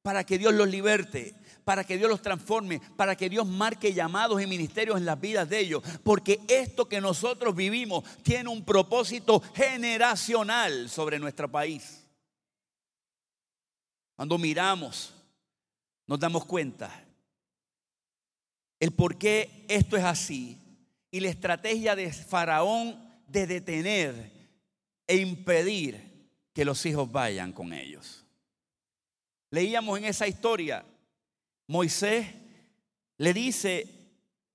Para 0.00 0.24
que 0.24 0.38
Dios 0.38 0.54
los 0.54 0.70
liberte 0.70 1.34
para 1.66 1.82
que 1.82 1.98
Dios 1.98 2.08
los 2.08 2.22
transforme, 2.22 2.80
para 2.94 3.16
que 3.16 3.28
Dios 3.28 3.44
marque 3.44 3.92
llamados 3.92 4.40
y 4.40 4.46
ministerios 4.46 4.98
en 4.98 5.04
las 5.04 5.20
vidas 5.20 5.48
de 5.48 5.58
ellos. 5.58 5.82
Porque 6.04 6.40
esto 6.46 6.88
que 6.88 7.00
nosotros 7.00 7.56
vivimos 7.56 8.04
tiene 8.22 8.50
un 8.50 8.64
propósito 8.64 9.40
generacional 9.52 10.88
sobre 10.88 11.18
nuestro 11.18 11.50
país. 11.50 12.06
Cuando 14.14 14.38
miramos, 14.38 15.12
nos 16.06 16.20
damos 16.20 16.44
cuenta 16.44 17.04
el 18.78 18.92
por 18.92 19.18
qué 19.18 19.66
esto 19.66 19.96
es 19.96 20.04
así 20.04 20.56
y 21.10 21.18
la 21.18 21.30
estrategia 21.30 21.96
de 21.96 22.12
Faraón 22.12 22.96
de 23.26 23.44
detener 23.44 24.30
e 25.04 25.16
impedir 25.16 26.30
que 26.52 26.64
los 26.64 26.86
hijos 26.86 27.10
vayan 27.10 27.52
con 27.52 27.72
ellos. 27.72 28.24
Leíamos 29.50 29.98
en 29.98 30.04
esa 30.04 30.28
historia 30.28 30.84
Moisés 31.66 32.26
le 33.18 33.32
dice, 33.32 33.86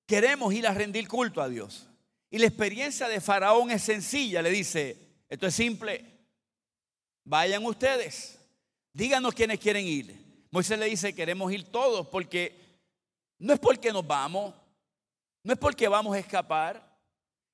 queremos 0.06 0.54
ir 0.54 0.67
a 0.67 0.74
rendir 0.74 1.08
culto 1.08 1.41
a 1.41 1.50
Dios. 1.50 1.88
Y 2.30 2.38
la 2.38 2.47
experiencia 2.47 3.08
de 3.08 3.19
Faraón 3.19 3.71
es 3.71 3.82
sencilla, 3.82 4.41
le 4.41 4.50
dice, 4.50 4.97
esto 5.28 5.47
es 5.47 5.56
simple, 5.56 6.06
vayan 7.26 7.65
ustedes, 7.65 8.39
díganos 8.93 9.34
quiénes 9.34 9.60
quieren 9.60 9.86
ir. 9.86 10.15
Moisés 10.52 10.78
le 10.80 10.86
dice, 10.86 11.13
queremos 11.13 11.52
ir 11.52 11.65
todos 11.65 12.08
porque 12.08 12.60
no 13.39 13.54
es 13.54 13.60
porque 13.60 13.91
nos 13.91 14.06
vamos, 14.06 14.54
no 15.43 15.54
es 15.54 15.60
porque 15.60 15.88
vamos 15.88 16.15
a 16.15 16.19
escapar. 16.19 16.89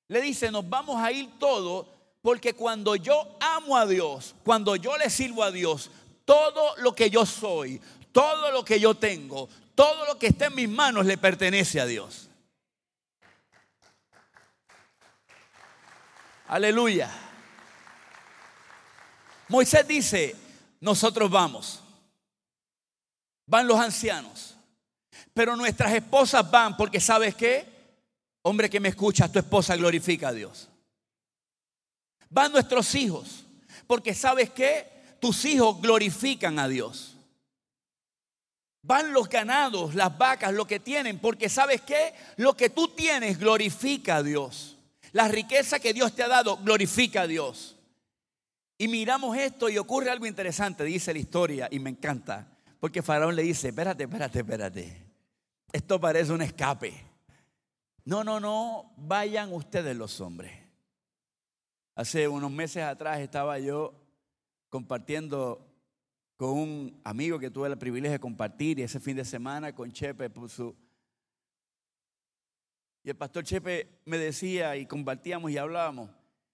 Le 0.08 0.20
dice, 0.20 0.50
nos 0.50 0.68
vamos 0.68 1.00
a 1.00 1.10
ir 1.12 1.38
todos 1.38 1.86
porque 2.20 2.52
cuando 2.52 2.96
yo 2.96 3.36
amo 3.40 3.76
a 3.76 3.86
Dios, 3.86 4.34
cuando 4.44 4.76
yo 4.76 4.96
le 4.96 5.10
sirvo 5.10 5.42
a 5.42 5.50
Dios, 5.50 5.90
todo 6.24 6.76
lo 6.76 6.94
que 6.94 7.08
yo 7.08 7.24
soy, 7.24 7.80
todo 8.18 8.50
lo 8.50 8.64
que 8.64 8.80
yo 8.80 8.96
tengo, 8.96 9.48
todo 9.76 10.04
lo 10.04 10.18
que 10.18 10.26
está 10.26 10.46
en 10.46 10.56
mis 10.56 10.68
manos 10.68 11.06
le 11.06 11.16
pertenece 11.16 11.80
a 11.80 11.86
Dios. 11.86 12.28
Aleluya. 16.48 17.08
Moisés 19.46 19.86
dice, 19.86 20.34
nosotros 20.80 21.30
vamos. 21.30 21.80
Van 23.46 23.68
los 23.68 23.78
ancianos. 23.78 24.56
Pero 25.32 25.54
nuestras 25.54 25.92
esposas 25.92 26.50
van 26.50 26.76
porque 26.76 26.98
sabes 26.98 27.36
qué? 27.36 27.68
Hombre 28.42 28.68
que 28.68 28.80
me 28.80 28.88
escucha, 28.88 29.30
tu 29.30 29.38
esposa 29.38 29.76
glorifica 29.76 30.30
a 30.30 30.32
Dios. 30.32 30.68
Van 32.30 32.50
nuestros 32.50 32.96
hijos 32.96 33.44
porque 33.86 34.12
sabes 34.12 34.50
qué? 34.50 34.90
Tus 35.20 35.44
hijos 35.44 35.80
glorifican 35.80 36.58
a 36.58 36.66
Dios. 36.66 37.14
Van 38.88 39.12
los 39.12 39.28
ganados, 39.28 39.94
las 39.94 40.16
vacas, 40.16 40.54
lo 40.54 40.66
que 40.66 40.80
tienen, 40.80 41.18
porque 41.18 41.50
sabes 41.50 41.82
qué? 41.82 42.14
Lo 42.36 42.54
que 42.54 42.70
tú 42.70 42.88
tienes 42.88 43.38
glorifica 43.38 44.16
a 44.16 44.22
Dios. 44.22 44.78
La 45.12 45.28
riqueza 45.28 45.78
que 45.78 45.92
Dios 45.92 46.14
te 46.14 46.22
ha 46.22 46.28
dado 46.28 46.56
glorifica 46.56 47.20
a 47.20 47.26
Dios. 47.26 47.76
Y 48.78 48.88
miramos 48.88 49.36
esto 49.36 49.68
y 49.68 49.76
ocurre 49.76 50.08
algo 50.08 50.24
interesante, 50.24 50.84
dice 50.84 51.12
la 51.12 51.18
historia, 51.18 51.68
y 51.70 51.80
me 51.80 51.90
encanta, 51.90 52.48
porque 52.80 53.02
Faraón 53.02 53.36
le 53.36 53.42
dice, 53.42 53.68
espérate, 53.68 54.04
espérate, 54.04 54.38
espérate, 54.38 55.06
esto 55.70 56.00
parece 56.00 56.32
un 56.32 56.40
escape. 56.40 56.94
No, 58.06 58.24
no, 58.24 58.40
no, 58.40 58.94
vayan 58.96 59.52
ustedes 59.52 59.94
los 59.94 60.18
hombres. 60.22 60.52
Hace 61.94 62.26
unos 62.26 62.50
meses 62.50 62.84
atrás 62.84 63.20
estaba 63.20 63.58
yo 63.58 63.92
compartiendo 64.70 65.67
con 66.38 66.50
un 66.50 67.00
amigo 67.02 67.36
que 67.40 67.50
tuve 67.50 67.66
el 67.66 67.76
privilegio 67.76 68.12
de 68.12 68.20
compartir 68.20 68.78
y 68.78 68.82
ese 68.82 69.00
fin 69.00 69.16
de 69.16 69.24
semana 69.24 69.74
con 69.74 69.90
Chepe 69.90 70.30
puso. 70.30 70.76
Y 73.02 73.10
el 73.10 73.16
pastor 73.16 73.42
Chepe 73.42 74.02
me 74.04 74.18
decía 74.18 74.76
y 74.76 74.86
compartíamos 74.86 75.50
y 75.50 75.58
hablábamos. 75.58 76.10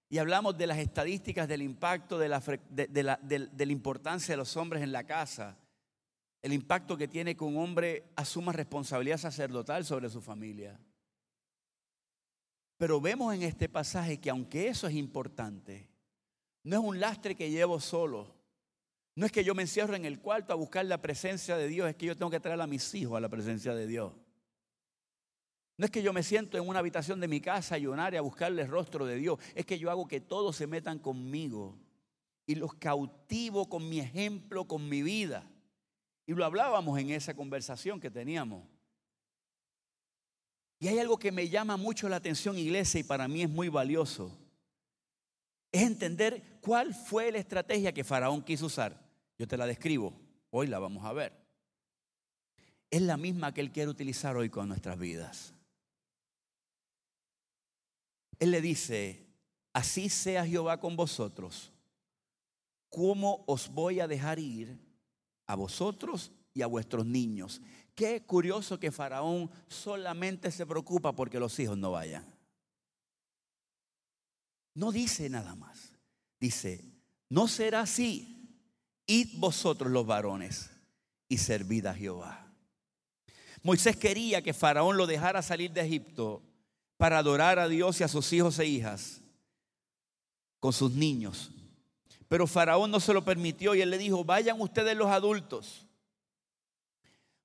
Y 0.09 0.17
hablamos 0.17 0.57
de 0.57 0.65
las 0.65 0.79
estadísticas 0.79 1.47
del 1.47 1.61
impacto 1.61 2.17
de 2.17 2.29
la, 2.29 2.39
de, 2.39 3.03
la, 3.03 3.19
de 3.21 3.65
la 3.65 3.71
importancia 3.71 4.33
de 4.33 4.37
los 4.37 4.57
hombres 4.57 4.81
en 4.81 4.91
la 4.91 5.03
casa. 5.03 5.55
El 6.41 6.53
impacto 6.53 6.97
que 6.97 7.07
tiene 7.07 7.37
que 7.37 7.43
un 7.43 7.57
hombre 7.57 8.11
asuma 8.15 8.53
responsabilidad 8.53 9.17
sacerdotal 9.17 9.85
sobre 9.85 10.09
su 10.09 10.19
familia. 10.19 10.79
Pero 12.77 12.99
vemos 12.99 13.35
en 13.35 13.43
este 13.43 13.69
pasaje 13.69 14.19
que 14.19 14.31
aunque 14.31 14.67
eso 14.67 14.87
es 14.87 14.95
importante, 14.95 15.87
no 16.63 16.77
es 16.77 16.83
un 16.83 16.99
lastre 16.99 17.35
que 17.35 17.51
llevo 17.51 17.79
solo, 17.79 18.34
no 19.15 19.25
es 19.25 19.31
que 19.31 19.43
yo 19.43 19.55
me 19.55 19.63
encierro 19.63 19.95
en 19.95 20.05
el 20.05 20.19
cuarto 20.19 20.51
a 20.51 20.57
buscar 20.57 20.85
la 20.85 21.01
presencia 21.01 21.55
de 21.57 21.67
Dios, 21.67 21.89
es 21.89 21.95
que 21.95 22.05
yo 22.05 22.17
tengo 22.17 22.29
que 22.29 22.39
traer 22.39 22.59
a 22.59 22.67
mis 22.67 22.93
hijos 22.93 23.17
a 23.17 23.21
la 23.21 23.29
presencia 23.29 23.73
de 23.73 23.87
Dios. 23.87 24.13
No 25.77 25.85
es 25.85 25.91
que 25.91 26.01
yo 26.01 26.13
me 26.13 26.23
siento 26.23 26.57
en 26.57 26.67
una 26.67 26.79
habitación 26.79 27.19
de 27.19 27.27
mi 27.27 27.41
casa 27.41 27.75
a 27.75 27.77
llorar 27.77 28.13
y 28.13 28.17
a 28.17 28.21
buscarle 28.21 28.61
el 28.61 28.67
rostro 28.69 29.05
de 29.05 29.17
Dios. 29.17 29.39
Es 29.55 29.65
que 29.65 29.77
yo 29.77 29.91
hago 29.91 30.07
que 30.07 30.21
todos 30.21 30.55
se 30.55 30.67
metan 30.67 30.99
conmigo 30.99 31.77
y 32.45 32.55
los 32.55 32.75
cautivo 32.75 33.67
con 33.67 33.87
mi 33.87 33.99
ejemplo, 33.99 34.65
con 34.65 34.87
mi 34.87 35.01
vida. 35.01 35.49
Y 36.25 36.33
lo 36.33 36.45
hablábamos 36.45 36.97
en 36.99 37.09
esa 37.09 37.35
conversación 37.35 37.99
que 37.99 38.09
teníamos. 38.09 38.63
Y 40.79 40.87
hay 40.87 40.99
algo 40.99 41.17
que 41.17 41.31
me 41.31 41.49
llama 41.49 41.77
mucho 41.77 42.07
la 42.09 42.17
atención, 42.17 42.57
iglesia, 42.57 42.99
y 42.99 43.03
para 43.03 43.27
mí 43.27 43.43
es 43.43 43.49
muy 43.49 43.69
valioso. 43.69 44.37
Es 45.71 45.83
entender 45.83 46.59
cuál 46.61 46.93
fue 46.93 47.31
la 47.31 47.37
estrategia 47.37 47.93
que 47.93 48.03
Faraón 48.03 48.43
quiso 48.43 48.67
usar. 48.67 49.04
Yo 49.37 49.47
te 49.47 49.57
la 49.57 49.65
describo, 49.65 50.13
hoy 50.49 50.67
la 50.67 50.79
vamos 50.79 51.05
a 51.05 51.13
ver. 51.13 51.33
Es 52.89 53.01
la 53.01 53.17
misma 53.17 53.53
que 53.53 53.61
él 53.61 53.71
quiere 53.71 53.89
utilizar 53.89 54.37
hoy 54.37 54.49
con 54.49 54.67
nuestras 54.69 54.97
vidas. 54.97 55.53
Él 58.39 58.51
le 58.51 58.61
dice, 58.61 59.25
así 59.73 60.09
sea 60.09 60.45
Jehová 60.45 60.79
con 60.79 60.95
vosotros, 60.95 61.71
¿cómo 62.89 63.43
os 63.47 63.69
voy 63.69 63.99
a 63.99 64.07
dejar 64.07 64.39
ir 64.39 64.77
a 65.47 65.55
vosotros 65.55 66.31
y 66.53 66.61
a 66.61 66.67
vuestros 66.67 67.05
niños? 67.05 67.61
Qué 67.93 68.25
curioso 68.25 68.79
que 68.79 68.91
Faraón 68.91 69.49
solamente 69.67 70.51
se 70.51 70.65
preocupa 70.65 71.13
porque 71.13 71.39
los 71.39 71.57
hijos 71.59 71.77
no 71.77 71.91
vayan. 71.91 72.25
No 74.73 74.91
dice 74.91 75.29
nada 75.29 75.55
más. 75.55 75.93
Dice, 76.39 76.83
no 77.29 77.47
será 77.47 77.81
así. 77.81 78.34
Id 79.07 79.37
vosotros 79.37 79.91
los 79.91 80.05
varones 80.05 80.69
y 81.27 81.37
servid 81.37 81.85
a 81.85 81.93
Jehová. 81.93 82.47
Moisés 83.61 83.97
quería 83.97 84.41
que 84.41 84.53
Faraón 84.53 84.97
lo 84.97 85.07
dejara 85.07 85.41
salir 85.41 85.71
de 85.71 85.81
Egipto 85.81 86.41
para 86.97 87.17
adorar 87.17 87.59
a 87.59 87.67
Dios 87.67 87.99
y 87.99 88.03
a 88.03 88.07
sus 88.07 88.31
hijos 88.33 88.59
e 88.59 88.65
hijas 88.65 89.21
con 90.59 90.71
sus 90.73 90.91
niños. 90.91 91.51
Pero 92.27 92.47
Faraón 92.47 92.91
no 92.91 92.99
se 92.99 93.13
lo 93.13 93.23
permitió 93.23 93.75
y 93.75 93.81
él 93.81 93.89
le 93.89 93.97
dijo, 93.97 94.23
vayan 94.23 94.59
ustedes 94.59 94.95
los 94.95 95.07
adultos, 95.07 95.85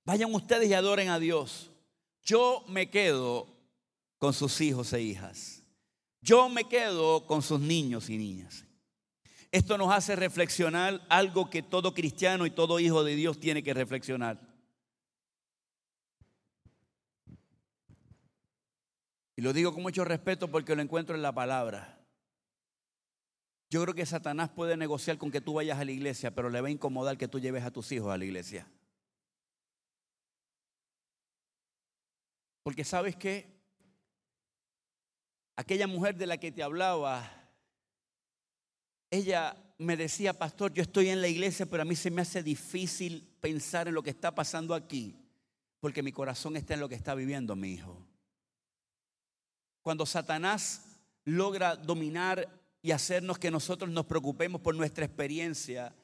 vayan 0.05 0.35
ustedes 0.35 0.69
y 0.69 0.75
adoren 0.75 1.09
a 1.09 1.19
Dios. 1.19 1.71
Yo 2.23 2.65
me 2.69 2.91
quedo 2.91 3.47
con 4.19 4.33
sus 4.33 4.61
hijos 4.61 4.93
e 4.93 5.03
hijas. 5.03 5.63
Yo 6.21 6.49
me 6.49 6.65
quedo 6.65 7.27
con 7.27 7.43
sus 7.43 7.61
niños 7.61 8.11
y 8.11 8.19
niñas. 8.19 8.65
Esto 9.53 9.77
nos 9.77 9.93
hace 9.93 10.15
reflexionar 10.15 11.05
algo 11.09 11.51
que 11.51 11.63
todo 11.63 11.93
cristiano 11.93 12.47
y 12.47 12.51
todo 12.51 12.79
hijo 12.79 13.03
de 13.03 13.17
Dios 13.17 13.41
tiene 13.41 13.63
que 13.63 13.75
reflexionar. 13.75 14.39
Y 19.35 19.43
lo 19.43 19.53
digo 19.53 19.73
con 19.73 19.83
mucho 19.83 20.05
respeto 20.05 20.49
porque 20.49 20.77
lo 20.77 20.83
encuentro 20.83 21.17
en 21.17 21.23
la 21.23 21.33
palabra. 21.33 21.99
Yo 23.71 23.83
creo 23.83 23.95
que 23.95 24.05
Satanás 24.05 24.51
puede 24.51 24.77
negociar 24.77 25.17
con 25.17 25.31
que 25.31 25.41
tú 25.41 25.55
vayas 25.55 25.79
a 25.79 25.85
la 25.85 25.93
iglesia, 25.93 26.35
pero 26.35 26.51
le 26.51 26.61
va 26.61 26.69
a 26.69 26.73
incomodar 26.73 27.17
que 27.17 27.29
tú 27.29 27.41
lleves 27.41 27.65
a 27.65 27.71
tus 27.71 27.91
hijos 27.93 28.13
a 28.13 28.19
la 28.19 28.25
iglesia. 28.25 28.69
Porque 32.63 32.85
sabes 32.85 33.17
que 33.17 33.61
aquella 35.57 35.87
mujer 35.87 36.17
de 36.17 36.27
la 36.27 36.39
que 36.39 36.53
te 36.53 36.63
hablaba, 36.63 37.40
ella 39.11 39.57
me 39.79 39.97
decía, 39.97 40.33
pastor, 40.33 40.73
yo 40.73 40.83
estoy 40.83 41.09
en 41.09 41.21
la 41.21 41.29
iglesia, 41.29 41.67
pero 41.67 41.83
a 41.83 41.87
mí 41.87 41.97
se 41.97 42.11
me 42.11 42.23
hace 42.23 42.43
difícil 42.43 43.27
pensar 43.41 43.89
en 43.89 43.95
lo 43.95 44.03
que 44.03 44.11
está 44.11 44.35
pasando 44.35 44.75
aquí, 44.75 45.17
porque 45.81 46.03
mi 46.03 46.13
corazón 46.13 46.57
está 46.57 46.75
en 46.75 46.81
lo 46.81 46.89
que 46.89 46.95
está 46.95 47.15
viviendo 47.15 47.57
mi 47.57 47.73
hijo. 47.73 48.07
Cuando 49.83 50.05
Satanás 50.05 50.83
logra 51.25 51.77
dominar 51.77 52.49
y 52.83 52.91
hacernos 52.91 53.39
que 53.39 53.51
nosotros 53.51 53.91
nos 53.91 54.07
preocupemos 54.07 54.61
por 54.61 54.75
nuestra 54.75 55.05
experiencia 55.05 55.95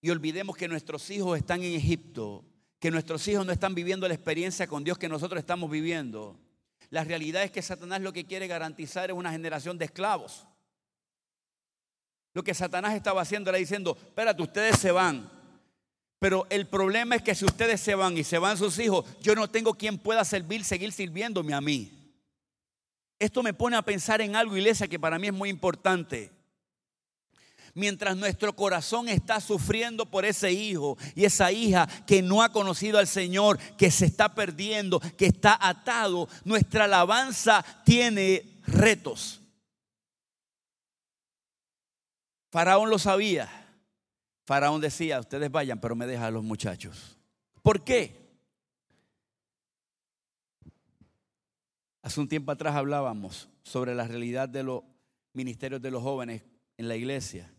y 0.00 0.10
olvidemos 0.10 0.56
que 0.56 0.68
nuestros 0.68 1.08
hijos 1.10 1.36
están 1.36 1.62
en 1.62 1.74
Egipto, 1.74 2.44
que 2.78 2.90
nuestros 2.90 3.26
hijos 3.28 3.46
no 3.46 3.52
están 3.52 3.74
viviendo 3.74 4.08
la 4.08 4.14
experiencia 4.14 4.66
con 4.66 4.82
Dios 4.82 4.98
que 4.98 5.08
nosotros 5.08 5.38
estamos 5.38 5.70
viviendo. 5.70 6.38
La 6.90 7.04
realidad 7.04 7.42
es 7.42 7.50
que 7.50 7.62
Satanás 7.62 8.00
lo 8.00 8.12
que 8.12 8.24
quiere 8.24 8.46
garantizar 8.46 9.10
es 9.10 9.16
una 9.16 9.30
generación 9.30 9.78
de 9.78 9.84
esclavos. 9.84 10.46
Lo 12.34 12.42
que 12.42 12.54
Satanás 12.54 12.94
estaba 12.94 13.22
haciendo 13.22 13.50
era 13.50 13.58
diciendo, 13.58 13.96
espérate, 14.00 14.42
ustedes 14.42 14.78
se 14.78 14.90
van. 14.90 15.30
Pero 16.18 16.46
el 16.50 16.66
problema 16.66 17.16
es 17.16 17.22
que 17.22 17.34
si 17.34 17.44
ustedes 17.44 17.80
se 17.80 17.94
van 17.94 18.16
y 18.16 18.24
se 18.24 18.38
van 18.38 18.56
sus 18.56 18.78
hijos, 18.78 19.04
yo 19.20 19.34
no 19.34 19.50
tengo 19.50 19.74
quien 19.74 19.98
pueda 19.98 20.24
servir, 20.24 20.64
seguir 20.64 20.92
sirviéndome 20.92 21.52
a 21.52 21.60
mí. 21.60 21.90
Esto 23.18 23.42
me 23.42 23.52
pone 23.52 23.76
a 23.76 23.82
pensar 23.82 24.20
en 24.20 24.34
algo, 24.36 24.56
iglesia, 24.56 24.88
que 24.88 24.98
para 24.98 25.18
mí 25.18 25.26
es 25.26 25.32
muy 25.32 25.48
importante. 25.48 26.30
Mientras 27.74 28.16
nuestro 28.16 28.54
corazón 28.54 29.08
está 29.08 29.40
sufriendo 29.40 30.06
por 30.06 30.24
ese 30.24 30.52
hijo 30.52 30.96
y 31.14 31.24
esa 31.24 31.52
hija 31.52 31.86
que 32.06 32.22
no 32.22 32.42
ha 32.42 32.52
conocido 32.52 32.98
al 32.98 33.06
Señor, 33.06 33.58
que 33.76 33.90
se 33.90 34.06
está 34.06 34.34
perdiendo, 34.34 35.00
que 35.00 35.26
está 35.26 35.58
atado, 35.60 36.28
nuestra 36.44 36.84
alabanza 36.84 37.64
tiene 37.84 38.60
retos. 38.66 39.41
Faraón 42.52 42.90
lo 42.90 42.98
sabía. 42.98 43.48
Faraón 44.44 44.82
decía, 44.82 45.18
ustedes 45.18 45.50
vayan, 45.50 45.80
pero 45.80 45.96
me 45.96 46.06
dejan 46.06 46.26
a 46.26 46.30
los 46.30 46.44
muchachos. 46.44 47.18
¿Por 47.62 47.82
qué? 47.82 48.30
Hace 52.02 52.20
un 52.20 52.28
tiempo 52.28 52.52
atrás 52.52 52.76
hablábamos 52.76 53.48
sobre 53.62 53.94
la 53.94 54.06
realidad 54.06 54.50
de 54.50 54.64
los 54.64 54.82
ministerios 55.32 55.80
de 55.80 55.90
los 55.90 56.02
jóvenes 56.02 56.42
en 56.76 56.88
la 56.88 56.96
iglesia. 56.96 57.50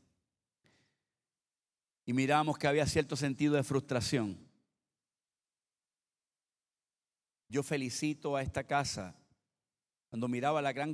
Y 2.05 2.13
miramos 2.13 2.59
que 2.59 2.67
había 2.67 2.85
cierto 2.85 3.15
sentido 3.15 3.55
de 3.55 3.63
frustración. 3.63 4.37
Yo 7.49 7.63
felicito 7.63 8.35
a 8.35 8.43
esta 8.43 8.63
casa 8.63 9.15
cuando 10.11 10.27
miraba 10.27 10.61
la 10.61 10.71
gran 10.71 10.93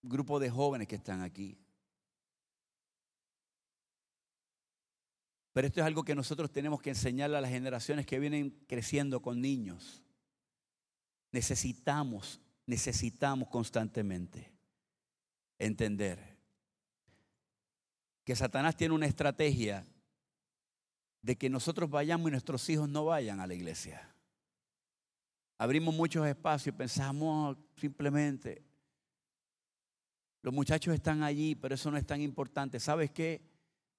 grupo 0.00 0.40
de 0.40 0.48
jóvenes 0.48 0.88
que 0.88 0.96
están 0.96 1.20
aquí. 1.20 1.58
Pero 5.58 5.66
esto 5.66 5.80
es 5.80 5.86
algo 5.88 6.04
que 6.04 6.14
nosotros 6.14 6.52
tenemos 6.52 6.80
que 6.80 6.90
enseñarle 6.90 7.36
a 7.36 7.40
las 7.40 7.50
generaciones 7.50 8.06
que 8.06 8.20
vienen 8.20 8.50
creciendo 8.68 9.20
con 9.20 9.40
niños. 9.40 10.04
Necesitamos, 11.32 12.40
necesitamos 12.64 13.48
constantemente 13.48 14.52
entender 15.58 16.38
que 18.22 18.36
Satanás 18.36 18.76
tiene 18.76 18.94
una 18.94 19.06
estrategia 19.06 19.84
de 21.22 21.36
que 21.36 21.50
nosotros 21.50 21.90
vayamos 21.90 22.28
y 22.28 22.30
nuestros 22.30 22.68
hijos 22.68 22.88
no 22.88 23.06
vayan 23.06 23.40
a 23.40 23.46
la 23.48 23.54
iglesia. 23.54 24.14
Abrimos 25.58 25.92
muchos 25.92 26.24
espacios 26.24 26.72
pensamos 26.76 27.56
simplemente, 27.76 28.62
los 30.40 30.54
muchachos 30.54 30.94
están 30.94 31.24
allí, 31.24 31.56
pero 31.56 31.74
eso 31.74 31.90
no 31.90 31.96
es 31.96 32.06
tan 32.06 32.20
importante. 32.20 32.78
¿Sabes 32.78 33.10
qué? 33.10 33.47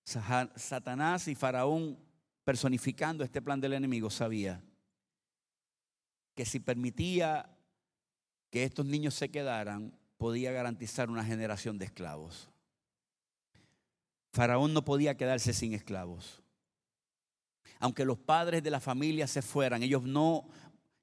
Satanás 0.03 1.27
y 1.27 1.35
Faraón 1.35 1.97
personificando 2.43 3.23
este 3.23 3.41
plan 3.41 3.61
del 3.61 3.73
enemigo 3.73 4.09
sabía 4.09 4.63
que 6.33 6.45
si 6.45 6.59
permitía 6.59 7.49
que 8.49 8.63
estos 8.63 8.85
niños 8.85 9.13
se 9.13 9.29
quedaran, 9.29 9.93
podía 10.17 10.51
garantizar 10.51 11.09
una 11.09 11.23
generación 11.23 11.77
de 11.77 11.85
esclavos. 11.85 12.49
Faraón 14.33 14.73
no 14.73 14.83
podía 14.83 15.17
quedarse 15.17 15.53
sin 15.53 15.73
esclavos. 15.73 16.41
Aunque 17.79 18.05
los 18.05 18.17
padres 18.17 18.63
de 18.63 18.71
la 18.71 18.79
familia 18.79 19.27
se 19.27 19.41
fueran, 19.41 19.83
ellos 19.83 20.03
no 20.03 20.47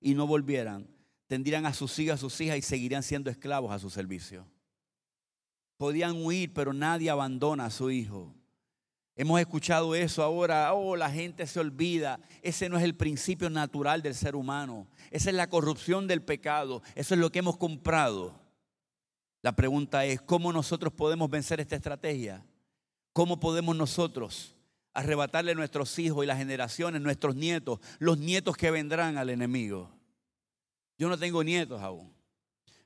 y 0.00 0.14
no 0.14 0.26
volvieran, 0.26 0.86
tendrían 1.26 1.66
a 1.66 1.72
sus 1.72 1.98
hijas, 1.98 2.16
a 2.16 2.20
sus 2.20 2.40
hijas 2.40 2.58
y 2.58 2.62
seguirían 2.62 3.02
siendo 3.02 3.30
esclavos 3.30 3.72
a 3.72 3.78
su 3.78 3.90
servicio. 3.90 4.46
Podían 5.76 6.24
huir, 6.24 6.52
pero 6.52 6.72
nadie 6.72 7.10
abandona 7.10 7.66
a 7.66 7.70
su 7.70 7.90
hijo. 7.90 8.34
Hemos 9.18 9.40
escuchado 9.40 9.94
eso 9.94 10.22
ahora, 10.22 10.74
oh, 10.74 10.94
la 10.94 11.10
gente 11.10 11.46
se 11.46 11.58
olvida. 11.58 12.20
Ese 12.42 12.68
no 12.68 12.76
es 12.76 12.84
el 12.84 12.94
principio 12.94 13.48
natural 13.48 14.02
del 14.02 14.14
ser 14.14 14.36
humano. 14.36 14.86
Esa 15.10 15.30
es 15.30 15.36
la 15.36 15.48
corrupción 15.48 16.06
del 16.06 16.22
pecado. 16.22 16.82
Eso 16.94 17.14
es 17.14 17.20
lo 17.20 17.32
que 17.32 17.38
hemos 17.38 17.56
comprado. 17.56 18.38
La 19.40 19.56
pregunta 19.56 20.04
es, 20.04 20.20
¿cómo 20.20 20.52
nosotros 20.52 20.92
podemos 20.92 21.30
vencer 21.30 21.60
esta 21.60 21.76
estrategia? 21.76 22.44
¿Cómo 23.14 23.40
podemos 23.40 23.74
nosotros 23.74 24.54
arrebatarle 24.92 25.52
a 25.52 25.54
nuestros 25.54 25.98
hijos 25.98 26.22
y 26.22 26.26
las 26.26 26.36
generaciones, 26.36 27.00
nuestros 27.00 27.36
nietos, 27.36 27.80
los 27.98 28.18
nietos 28.18 28.54
que 28.56 28.70
vendrán 28.70 29.16
al 29.16 29.30
enemigo? 29.30 29.90
Yo 30.98 31.08
no 31.08 31.16
tengo 31.16 31.42
nietos 31.42 31.80
aún, 31.80 32.12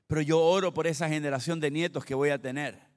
pero 0.07 0.21
yo 0.21 0.39
oro 0.39 0.73
por 0.73 0.87
esa 0.87 1.09
generación 1.09 1.59
de 1.59 1.71
nietos 1.71 2.05
que 2.05 2.15
voy 2.15 2.29
a 2.29 2.39
tener. 2.39 2.90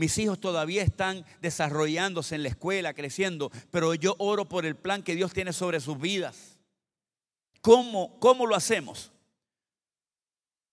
Mis 0.00 0.16
hijos 0.16 0.40
todavía 0.40 0.82
están 0.82 1.26
desarrollándose 1.42 2.34
en 2.34 2.42
la 2.42 2.48
escuela, 2.48 2.94
creciendo, 2.94 3.50
pero 3.70 3.92
yo 3.92 4.14
oro 4.18 4.48
por 4.48 4.64
el 4.64 4.74
plan 4.74 5.02
que 5.02 5.14
Dios 5.14 5.34
tiene 5.34 5.52
sobre 5.52 5.78
sus 5.78 6.00
vidas. 6.00 6.58
¿Cómo, 7.60 8.18
¿Cómo 8.18 8.46
lo 8.46 8.56
hacemos? 8.56 9.12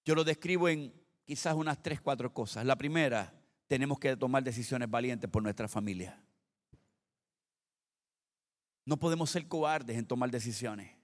Yo 0.05 0.15
lo 0.15 0.23
describo 0.23 0.69
en 0.69 0.93
quizás 1.25 1.55
unas 1.55 1.83
tres, 1.83 1.99
cuatro 1.99 2.33
cosas. 2.33 2.65
La 2.65 2.77
primera, 2.77 3.33
tenemos 3.67 3.99
que 3.99 4.15
tomar 4.15 4.43
decisiones 4.43 4.89
valientes 4.89 5.29
por 5.29 5.43
nuestra 5.43 5.67
familia. 5.67 6.17
No 8.85 8.95
podemos 8.95 9.29
ser 9.29 9.45
cobardes 9.49 9.97
en 9.97 10.05
tomar 10.05 10.31
decisiones. 10.31 10.95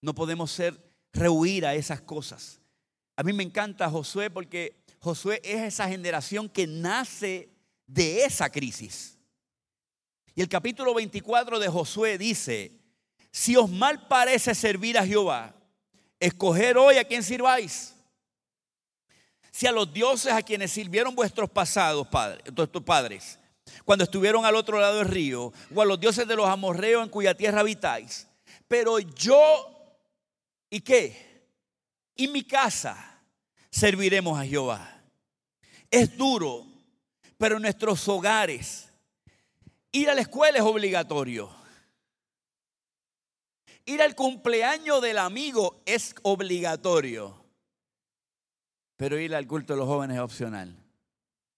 No 0.00 0.14
podemos 0.14 0.52
ser 0.52 0.80
rehuir 1.12 1.66
a 1.66 1.74
esas 1.74 2.00
cosas. 2.02 2.60
A 3.16 3.24
mí 3.24 3.32
me 3.32 3.42
encanta 3.42 3.90
Josué 3.90 4.30
porque 4.30 4.80
Josué 5.00 5.40
es 5.44 5.62
esa 5.62 5.88
generación 5.88 6.48
que 6.48 6.66
nace 6.66 7.48
de 7.86 8.24
esa 8.24 8.50
crisis. 8.50 9.16
Y 10.34 10.42
el 10.42 10.48
capítulo 10.48 10.94
24 10.94 11.58
de 11.58 11.68
Josué 11.68 12.18
dice, 12.18 12.72
si 13.30 13.56
os 13.56 13.70
mal 13.70 14.06
parece 14.08 14.54
servir 14.54 14.98
a 14.98 15.06
Jehová, 15.06 15.54
escoger 16.20 16.76
hoy 16.76 16.96
a 16.96 17.04
quien 17.04 17.22
sirváis. 17.22 17.94
Si 19.50 19.66
a 19.66 19.72
los 19.72 19.92
dioses 19.92 20.32
a 20.32 20.42
quienes 20.42 20.70
sirvieron 20.70 21.14
vuestros 21.14 21.50
pasados 21.50 22.06
padres, 22.06 22.44
tus 22.54 22.82
padres, 22.82 23.38
cuando 23.84 24.04
estuvieron 24.04 24.44
al 24.44 24.54
otro 24.54 24.80
lado 24.80 24.98
del 24.98 25.08
río, 25.08 25.52
o 25.74 25.82
a 25.82 25.84
los 25.84 25.98
dioses 25.98 26.26
de 26.26 26.36
los 26.36 26.48
amorreos 26.48 27.02
en 27.02 27.10
cuya 27.10 27.34
tierra 27.34 27.60
habitáis. 27.60 28.28
Pero 28.66 28.98
yo, 28.98 29.98
¿y 30.70 30.80
qué? 30.80 31.50
Y 32.14 32.28
mi 32.28 32.44
casa 32.44 33.17
serviremos 33.70 34.38
a 34.38 34.44
Jehová. 34.44 35.02
Es 35.90 36.16
duro, 36.16 36.66
pero 37.36 37.58
nuestros 37.58 38.06
hogares, 38.08 38.92
ir 39.92 40.10
a 40.10 40.14
la 40.14 40.20
escuela 40.20 40.58
es 40.58 40.64
obligatorio. 40.64 41.50
Ir 43.86 44.02
al 44.02 44.14
cumpleaños 44.14 45.00
del 45.00 45.18
amigo 45.18 45.82
es 45.86 46.14
obligatorio. 46.22 47.42
Pero 48.96 49.18
ir 49.18 49.34
al 49.34 49.46
culto 49.46 49.72
de 49.72 49.78
los 49.78 49.88
jóvenes 49.88 50.16
es 50.16 50.22
opcional. 50.22 50.76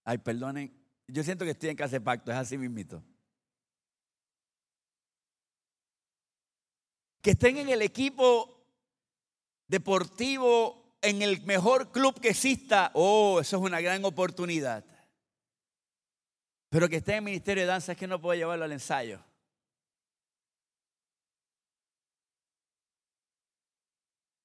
Ay, 0.05 0.17
perdonen, 0.19 0.71
yo 1.07 1.23
siento 1.23 1.43
que 1.43 1.51
estoy 1.51 1.69
en 1.69 1.75
casa 1.75 1.93
de 1.93 2.01
pacto, 2.01 2.31
es 2.31 2.37
así 2.37 2.57
mismito. 2.57 3.03
Que 7.21 7.31
estén 7.31 7.57
en 7.57 7.69
el 7.69 7.81
equipo 7.81 8.63
deportivo, 9.67 10.80
en 11.01 11.21
el 11.21 11.41
mejor 11.41 11.91
club 11.91 12.19
que 12.19 12.29
exista, 12.29 12.91
oh, 12.93 13.39
eso 13.41 13.57
es 13.57 13.63
una 13.63 13.81
gran 13.81 14.05
oportunidad. 14.05 14.85
Pero 16.69 16.87
que 16.87 16.97
esté 16.97 17.13
en 17.13 17.17
el 17.17 17.23
ministerio 17.23 17.63
de 17.63 17.67
danza 17.67 17.91
es 17.91 17.97
que 17.97 18.07
no 18.07 18.21
puedo 18.21 18.37
llevarlo 18.37 18.63
al 18.63 18.71
ensayo. 18.71 19.23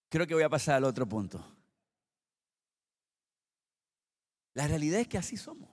Creo 0.09 0.27
que 0.27 0.35
voy 0.35 0.43
a 0.43 0.49
pasar 0.49 0.77
al 0.77 0.85
otro 0.85 1.07
punto. 1.07 1.45
La 4.55 4.67
realidad 4.67 5.01
es 5.01 5.09
que 5.09 5.19
así 5.19 5.37
somos. 5.37 5.69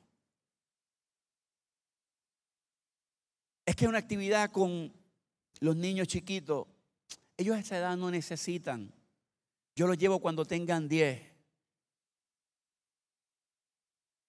Es 3.65 3.75
que 3.75 3.87
una 3.87 3.99
actividad 3.99 4.51
con 4.51 4.93
los 5.61 5.75
niños 5.77 6.09
chiquitos, 6.09 6.67
ellos 7.37 7.55
a 7.55 7.59
esa 7.59 7.77
edad 7.77 7.95
no 7.95 8.11
necesitan. 8.11 8.93
Yo 9.75 9.87
los 9.87 9.97
llevo 9.97 10.19
cuando 10.19 10.45
tengan 10.45 10.87
10. 10.87 11.19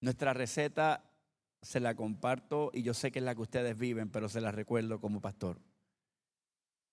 Nuestra 0.00 0.33
receta 0.33 1.11
se 1.61 1.80
la 1.80 1.94
comparto 1.94 2.70
y 2.72 2.83
yo 2.83 2.94
sé 2.94 3.11
que 3.11 3.18
es 3.18 3.24
la 3.24 3.35
que 3.35 3.42
ustedes 3.42 3.76
viven, 3.78 4.11
pero 4.11 4.28
se 4.28 4.40
la 4.40 4.52
recuerdo 4.52 5.00
como 5.00 5.20
pastor. 5.20 5.61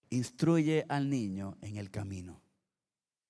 Instruye 0.09 0.85
al 0.89 1.09
niño 1.09 1.57
en 1.61 1.77
el 1.77 1.89
camino. 1.89 2.41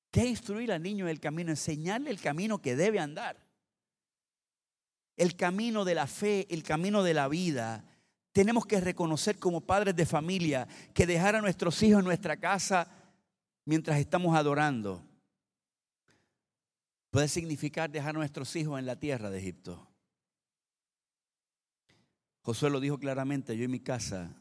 ¿Qué 0.10 0.22
es 0.22 0.28
instruir 0.28 0.72
al 0.72 0.82
niño 0.82 1.06
en 1.06 1.12
el 1.12 1.20
camino? 1.20 1.52
Enseñarle 1.52 2.10
el 2.10 2.20
camino 2.20 2.62
que 2.62 2.76
debe 2.76 3.00
andar. 3.00 3.38
El 5.18 5.36
camino 5.36 5.86
de 5.86 5.96
la 5.96 6.08
fe, 6.08 6.48
el 6.50 6.64
camino 6.64 7.04
de 7.04 7.14
la 7.14 7.28
vida, 7.28 7.86
tenemos 8.32 8.66
que 8.66 8.82
reconocer 8.82 9.38
como 9.38 9.62
padres 9.62 9.96
de 9.96 10.06
familia 10.06 10.68
que 10.94 11.06
dejar 11.06 11.36
a 11.36 11.42
nuestros 11.42 11.82
hijos 11.84 12.00
en 12.00 12.06
nuestra 12.06 12.38
casa 12.38 12.90
mientras 13.66 14.00
estamos 14.00 14.36
adorando 14.36 15.11
puede 17.12 17.28
significar 17.28 17.92
dejar 17.92 18.12
a 18.12 18.20
nuestros 18.20 18.56
hijos 18.56 18.80
en 18.80 18.86
la 18.86 18.96
tierra 18.96 19.30
de 19.30 19.40
Egipto. 19.40 19.88
Josué 22.42 22.70
lo 22.72 22.80
dijo 22.80 22.98
claramente, 22.98 23.56
yo 23.56 23.66
en 23.66 23.72
mi 23.72 23.82
casa, 23.82 24.34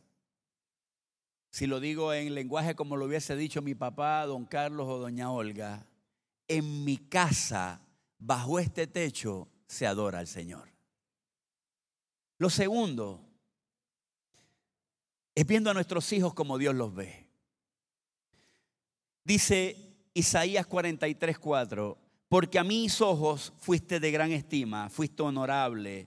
si 1.50 1.66
lo 1.66 1.80
digo 1.80 2.14
en 2.14 2.34
lenguaje 2.34 2.74
como 2.74 2.96
lo 2.96 3.04
hubiese 3.04 3.36
dicho 3.36 3.60
mi 3.60 3.74
papá, 3.74 4.24
don 4.24 4.46
Carlos 4.46 4.86
o 4.88 4.98
doña 4.98 5.30
Olga, 5.30 5.86
en 6.48 6.84
mi 6.84 6.96
casa, 6.96 7.80
bajo 8.18 8.58
este 8.58 8.86
techo, 8.86 9.48
se 9.66 9.86
adora 9.86 10.20
al 10.20 10.26
Señor. 10.26 10.70
Lo 12.38 12.48
segundo, 12.48 13.28
es 15.34 15.46
viendo 15.46 15.70
a 15.70 15.74
nuestros 15.74 16.10
hijos 16.12 16.34
como 16.34 16.56
Dios 16.56 16.74
los 16.74 16.94
ve. 16.94 17.28
Dice 19.24 19.96
Isaías 20.14 20.66
43, 20.66 21.38
4, 21.38 21.98
porque 22.30 22.60
a 22.60 22.64
mis 22.64 23.00
ojos 23.00 23.52
fuiste 23.58 23.98
de 23.98 24.12
gran 24.12 24.30
estima, 24.30 24.88
fuiste 24.88 25.20
honorable 25.20 26.06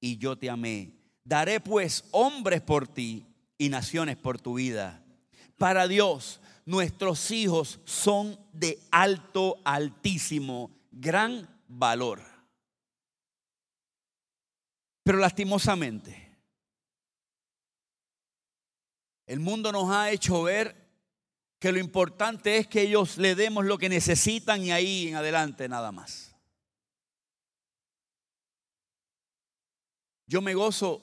y 0.00 0.16
yo 0.18 0.38
te 0.38 0.48
amé. 0.48 0.92
Daré 1.24 1.58
pues 1.58 2.04
hombres 2.12 2.60
por 2.60 2.86
ti 2.86 3.26
y 3.58 3.68
naciones 3.68 4.16
por 4.16 4.40
tu 4.40 4.54
vida. 4.54 5.04
Para 5.58 5.88
Dios, 5.88 6.40
nuestros 6.64 7.28
hijos 7.32 7.80
son 7.84 8.38
de 8.52 8.78
alto, 8.92 9.56
altísimo, 9.64 10.70
gran 10.92 11.48
valor. 11.66 12.22
Pero 15.02 15.18
lastimosamente, 15.18 16.38
el 19.26 19.40
mundo 19.40 19.72
nos 19.72 19.90
ha 19.90 20.12
hecho 20.12 20.44
ver 20.44 20.83
que 21.64 21.72
lo 21.72 21.78
importante 21.78 22.58
es 22.58 22.66
que 22.66 22.82
ellos 22.82 23.16
le 23.16 23.34
demos 23.34 23.64
lo 23.64 23.78
que 23.78 23.88
necesitan 23.88 24.62
y 24.62 24.70
ahí 24.70 25.08
en 25.08 25.14
adelante 25.14 25.66
nada 25.66 25.92
más. 25.92 26.36
Yo 30.26 30.42
me 30.42 30.52
gozo 30.52 31.00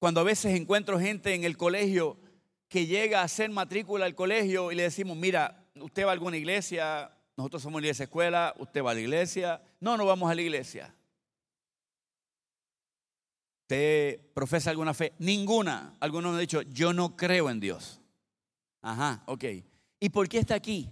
cuando 0.00 0.20
a 0.20 0.24
veces 0.24 0.56
encuentro 0.56 0.98
gente 0.98 1.32
en 1.32 1.44
el 1.44 1.56
colegio 1.56 2.18
que 2.66 2.86
llega 2.86 3.20
a 3.20 3.22
hacer 3.22 3.50
matrícula 3.50 4.04
al 4.04 4.16
colegio 4.16 4.72
y 4.72 4.74
le 4.74 4.82
decimos, 4.82 5.16
mira, 5.16 5.64
usted 5.76 6.04
va 6.04 6.08
a 6.08 6.12
alguna 6.14 6.36
iglesia, 6.36 7.16
nosotros 7.36 7.62
somos 7.62 7.80
iglesia 7.80 8.02
escuela, 8.02 8.56
usted 8.58 8.82
va 8.82 8.90
a 8.90 8.94
la 8.94 9.00
iglesia, 9.00 9.62
no, 9.78 9.96
no 9.96 10.04
vamos 10.04 10.28
a 10.28 10.34
la 10.34 10.42
iglesia. 10.42 10.92
¿Usted 13.62 14.32
profesa 14.34 14.70
alguna 14.70 14.92
fe? 14.92 15.12
Ninguna. 15.20 15.94
Algunos 16.00 16.32
me 16.32 16.38
han 16.38 16.40
dicho, 16.40 16.62
yo 16.62 16.92
no 16.92 17.16
creo 17.16 17.48
en 17.48 17.60
Dios. 17.60 17.97
Ajá, 18.82 19.22
ok. 19.26 19.44
¿Y 20.00 20.08
por 20.08 20.28
qué 20.28 20.38
está 20.38 20.54
aquí? 20.54 20.88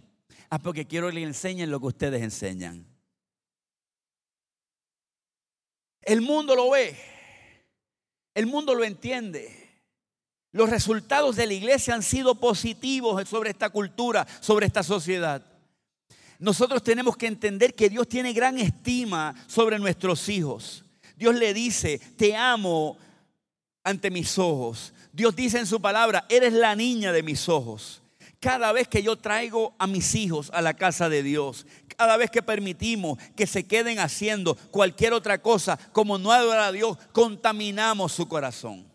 Ah, 0.51 0.59
porque 0.59 0.87
quiero 0.87 1.09
que 1.09 1.15
le 1.15 1.23
enseñen 1.23 1.71
lo 1.71 1.81
que 1.81 1.87
ustedes 1.87 2.23
enseñan. 2.23 2.87
El 6.03 6.21
mundo 6.21 6.55
lo 6.55 6.71
ve. 6.71 6.97
El 8.35 8.47
mundo 8.47 8.75
lo 8.75 8.85
entiende. 8.85 9.67
Los 10.53 10.71
resultados 10.71 11.37
de 11.37 11.47
la 11.47 11.55
iglesia 11.55 11.95
han 11.95 12.03
sido 12.03 12.37
positivos 12.37 13.29
sobre 13.29 13.51
esta 13.51 13.71
cultura, 13.71 14.27
sobre 14.41 14.67
esta 14.67 14.83
sociedad. 14.83 15.45
Nosotros 16.39 16.83
tenemos 16.83 17.17
que 17.17 17.27
entender 17.27 17.75
que 17.75 17.89
Dios 17.89 18.09
tiene 18.09 18.33
gran 18.33 18.59
estima 18.59 19.35
sobre 19.47 19.79
nuestros 19.79 20.29
hijos. 20.29 20.85
Dios 21.17 21.35
le 21.35 21.55
dice, 21.55 21.99
te 22.17 22.37
amo 22.37 22.99
ante 23.83 24.11
mis 24.11 24.39
ojos. 24.39 24.93
Dios 25.17 25.35
dice 25.35 25.59
en 25.59 25.67
su 25.67 25.81
palabra, 25.81 26.27
eres 26.29 26.53
la 26.53 26.77
niña 26.77 27.11
de 27.11 27.23
mis 27.23 27.49
ojos. 27.49 28.03
Cada 28.39 28.71
vez 28.73 28.87
que 28.87 29.03
yo 29.03 29.17
traigo 29.17 29.75
a 29.79 29.87
mis 29.87 30.15
hijos 30.15 30.51
a 30.53 30.61
la 30.61 30.75
casa 30.75 31.09
de 31.09 31.23
Dios, 31.23 31.67
cada 31.97 32.19
vez 32.19 32.31
que 32.31 32.43
permitimos 32.43 33.19
que 33.35 33.47
se 33.47 33.67
queden 33.67 33.99
haciendo 33.99 34.57
cualquier 34.71 35.15
otra 35.15 35.41
cosa 35.41 35.79
como 35.93 36.19
no 36.19 36.33
adora 36.33 36.67
a 36.67 36.73
Dios, 36.73 36.99
contaminamos 37.13 38.13
su 38.13 38.29
corazón. 38.29 38.87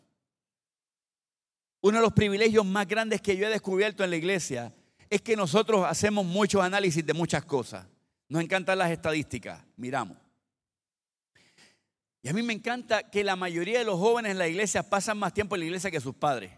Uno 1.81 1.97
de 1.97 2.03
los 2.03 2.13
privilegios 2.13 2.67
más 2.67 2.87
grandes 2.87 3.19
que 3.19 3.35
yo 3.35 3.47
he 3.47 3.49
descubierto 3.49 4.03
en 4.03 4.11
la 4.11 4.15
iglesia 4.15 4.71
es 5.09 5.23
que 5.23 5.35
nosotros 5.35 5.87
hacemos 5.89 6.23
muchos 6.23 6.61
análisis 6.61 7.03
de 7.03 7.15
muchas 7.15 7.43
cosas. 7.45 7.87
Nos 8.29 8.43
encantan 8.43 8.77
las 8.77 8.91
estadísticas, 8.91 9.59
miramos. 9.75 10.20
Y 12.23 12.29
a 12.29 12.33
mí 12.33 12.43
me 12.43 12.53
encanta 12.53 13.09
que 13.09 13.23
la 13.23 13.35
mayoría 13.35 13.79
de 13.79 13.85
los 13.85 13.99
jóvenes 13.99 14.31
en 14.31 14.37
la 14.37 14.47
iglesia 14.47 14.83
pasan 14.83 15.17
más 15.17 15.33
tiempo 15.33 15.55
en 15.55 15.61
la 15.61 15.65
iglesia 15.65 15.89
que 15.89 15.99
sus 15.99 16.15
padres. 16.15 16.51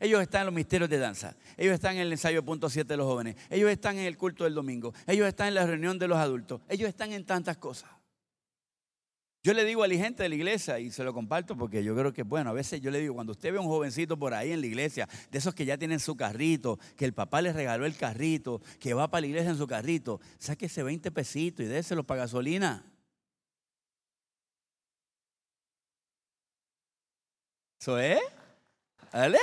Ellos 0.00 0.20
están 0.20 0.40
en 0.40 0.46
los 0.46 0.54
misterios 0.54 0.90
de 0.90 0.98
danza. 0.98 1.36
Ellos 1.56 1.74
están 1.74 1.94
en 1.94 2.02
el 2.02 2.12
ensayo 2.12 2.44
punto 2.44 2.68
7 2.68 2.88
de 2.88 2.96
los 2.96 3.06
jóvenes. 3.06 3.36
Ellos 3.50 3.70
están 3.70 3.98
en 3.98 4.04
el 4.04 4.18
culto 4.18 4.44
del 4.44 4.54
domingo. 4.54 4.92
Ellos 5.06 5.26
están 5.28 5.48
en 5.48 5.54
la 5.54 5.66
reunión 5.66 5.98
de 5.98 6.08
los 6.08 6.18
adultos. 6.18 6.60
Ellos 6.68 6.88
están 6.88 7.12
en 7.12 7.24
tantas 7.24 7.56
cosas. 7.56 7.88
Yo 9.44 9.54
le 9.54 9.64
digo 9.64 9.82
a 9.82 9.88
la 9.88 9.94
gente 9.94 10.22
de 10.22 10.28
la 10.28 10.34
iglesia 10.36 10.78
y 10.78 10.92
se 10.92 11.02
lo 11.02 11.12
comparto 11.12 11.56
porque 11.56 11.82
yo 11.82 11.96
creo 11.96 12.12
que, 12.12 12.22
bueno, 12.22 12.50
a 12.50 12.52
veces 12.52 12.80
yo 12.80 12.92
le 12.92 13.00
digo, 13.00 13.14
cuando 13.14 13.32
usted 13.32 13.50
ve 13.50 13.58
a 13.58 13.60
un 13.60 13.66
jovencito 13.66 14.16
por 14.16 14.34
ahí 14.34 14.52
en 14.52 14.60
la 14.60 14.68
iglesia, 14.68 15.08
de 15.32 15.38
esos 15.38 15.52
que 15.52 15.64
ya 15.64 15.76
tienen 15.76 15.98
su 15.98 16.16
carrito, 16.16 16.78
que 16.96 17.04
el 17.04 17.12
papá 17.12 17.42
le 17.42 17.52
regaló 17.52 17.84
el 17.84 17.96
carrito, 17.96 18.60
que 18.78 18.94
va 18.94 19.10
para 19.10 19.22
la 19.22 19.26
iglesia 19.26 19.50
en 19.50 19.58
su 19.58 19.66
carrito, 19.66 20.20
ese 20.60 20.82
20 20.84 21.10
pesitos 21.10 21.66
y 21.66 21.68
déselo 21.68 22.04
para 22.04 22.20
gasolina. 22.20 22.84
¿Eso 27.82 27.98
es? 27.98 28.20
¿Vale? 29.12 29.40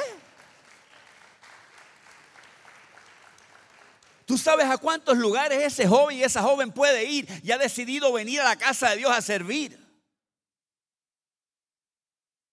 Tú 4.24 4.38
sabes 4.38 4.66
a 4.68 4.78
cuántos 4.78 5.18
lugares 5.18 5.62
ese 5.62 5.86
joven 5.86 6.16
y 6.16 6.24
esa 6.24 6.42
joven 6.42 6.72
puede 6.72 7.04
ir 7.04 7.28
y 7.44 7.52
ha 7.52 7.58
decidido 7.58 8.14
venir 8.14 8.40
a 8.40 8.46
la 8.46 8.56
casa 8.56 8.92
de 8.92 8.96
Dios 8.96 9.12
a 9.12 9.22
servir. 9.22 9.78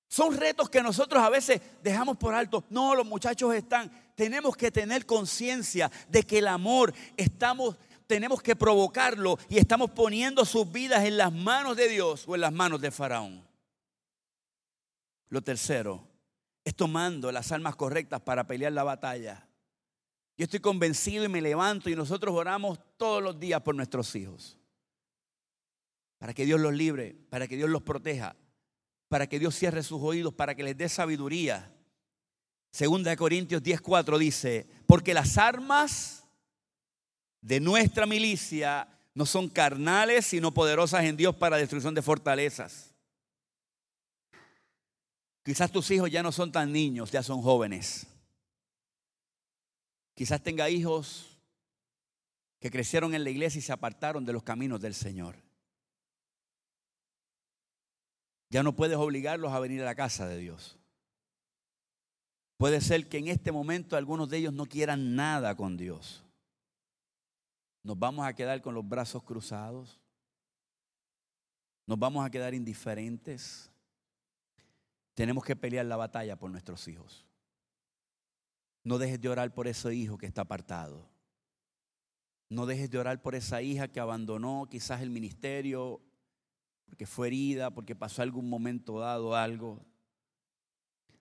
Son 0.08 0.36
retos 0.36 0.68
que 0.68 0.82
nosotros 0.82 1.22
a 1.22 1.30
veces 1.30 1.60
dejamos 1.84 2.16
por 2.16 2.34
alto. 2.34 2.64
No, 2.68 2.96
los 2.96 3.06
muchachos 3.06 3.54
están. 3.54 3.88
Tenemos 4.16 4.56
que 4.56 4.72
tener 4.72 5.06
conciencia 5.06 5.88
de 6.08 6.24
que 6.24 6.38
el 6.38 6.48
amor 6.48 6.92
estamos 7.16 7.76
tenemos 8.08 8.42
que 8.42 8.56
provocarlo 8.56 9.38
y 9.48 9.58
estamos 9.58 9.92
poniendo 9.92 10.44
sus 10.44 10.68
vidas 10.72 11.04
en 11.04 11.16
las 11.16 11.32
manos 11.32 11.76
de 11.76 11.88
Dios 11.88 12.24
o 12.26 12.34
en 12.34 12.40
las 12.40 12.52
manos 12.52 12.80
de 12.80 12.90
Faraón. 12.90 13.45
Lo 15.28 15.42
tercero 15.42 16.06
es 16.64 16.74
tomando 16.74 17.30
las 17.32 17.52
almas 17.52 17.76
correctas 17.76 18.20
para 18.20 18.46
pelear 18.46 18.72
la 18.72 18.84
batalla. 18.84 19.46
Yo 20.36 20.44
estoy 20.44 20.60
convencido 20.60 21.24
y 21.24 21.28
me 21.28 21.40
levanto 21.40 21.88
y 21.88 21.96
nosotros 21.96 22.34
oramos 22.34 22.78
todos 22.96 23.22
los 23.22 23.38
días 23.38 23.62
por 23.62 23.74
nuestros 23.74 24.14
hijos. 24.14 24.58
Para 26.18 26.34
que 26.34 26.44
Dios 26.44 26.60
los 26.60 26.74
libre, 26.74 27.16
para 27.30 27.46
que 27.48 27.56
Dios 27.56 27.70
los 27.70 27.82
proteja, 27.82 28.36
para 29.08 29.26
que 29.26 29.38
Dios 29.38 29.54
cierre 29.54 29.82
sus 29.82 30.02
oídos, 30.02 30.34
para 30.34 30.54
que 30.54 30.62
les 30.62 30.76
dé 30.76 30.88
sabiduría. 30.88 31.72
Segunda 32.70 33.10
de 33.10 33.16
Corintios 33.16 33.62
10:4 33.62 34.18
dice, 34.18 34.66
porque 34.86 35.14
las 35.14 35.38
armas 35.38 36.24
de 37.40 37.60
nuestra 37.60 38.06
milicia 38.06 38.88
no 39.14 39.24
son 39.24 39.48
carnales, 39.48 40.26
sino 40.26 40.52
poderosas 40.52 41.04
en 41.04 41.16
Dios 41.16 41.34
para 41.34 41.56
destrucción 41.56 41.94
de 41.94 42.02
fortalezas. 42.02 42.85
Quizás 45.46 45.70
tus 45.70 45.88
hijos 45.92 46.10
ya 46.10 46.24
no 46.24 46.32
son 46.32 46.50
tan 46.50 46.72
niños, 46.72 47.12
ya 47.12 47.22
son 47.22 47.40
jóvenes. 47.40 48.08
Quizás 50.12 50.42
tenga 50.42 50.68
hijos 50.68 51.38
que 52.58 52.68
crecieron 52.68 53.14
en 53.14 53.22
la 53.22 53.30
iglesia 53.30 53.60
y 53.60 53.62
se 53.62 53.72
apartaron 53.72 54.24
de 54.24 54.32
los 54.32 54.42
caminos 54.42 54.80
del 54.80 54.92
Señor. 54.92 55.36
Ya 58.50 58.64
no 58.64 58.74
puedes 58.74 58.96
obligarlos 58.96 59.52
a 59.52 59.60
venir 59.60 59.82
a 59.82 59.84
la 59.84 59.94
casa 59.94 60.26
de 60.26 60.36
Dios. 60.36 60.80
Puede 62.56 62.80
ser 62.80 63.08
que 63.08 63.18
en 63.18 63.28
este 63.28 63.52
momento 63.52 63.96
algunos 63.96 64.28
de 64.28 64.38
ellos 64.38 64.52
no 64.52 64.66
quieran 64.66 65.14
nada 65.14 65.54
con 65.54 65.76
Dios. 65.76 66.24
Nos 67.84 67.96
vamos 67.96 68.26
a 68.26 68.34
quedar 68.34 68.60
con 68.62 68.74
los 68.74 68.88
brazos 68.88 69.22
cruzados. 69.22 70.00
Nos 71.86 72.00
vamos 72.00 72.26
a 72.26 72.30
quedar 72.30 72.52
indiferentes. 72.52 73.70
Tenemos 75.16 75.44
que 75.44 75.56
pelear 75.56 75.86
la 75.86 75.96
batalla 75.96 76.36
por 76.38 76.50
nuestros 76.50 76.86
hijos. 76.88 77.24
No 78.84 78.98
dejes 78.98 79.18
de 79.18 79.30
orar 79.30 79.54
por 79.54 79.66
ese 79.66 79.94
hijo 79.94 80.18
que 80.18 80.26
está 80.26 80.42
apartado. 80.42 81.08
No 82.50 82.66
dejes 82.66 82.90
de 82.90 82.98
orar 82.98 83.22
por 83.22 83.34
esa 83.34 83.62
hija 83.62 83.88
que 83.88 83.98
abandonó 83.98 84.68
quizás 84.70 85.00
el 85.00 85.08
ministerio 85.08 86.02
porque 86.84 87.06
fue 87.06 87.28
herida, 87.28 87.70
porque 87.70 87.96
pasó 87.96 88.20
algún 88.20 88.50
momento 88.50 88.98
dado 88.98 89.34
algo. 89.34 89.82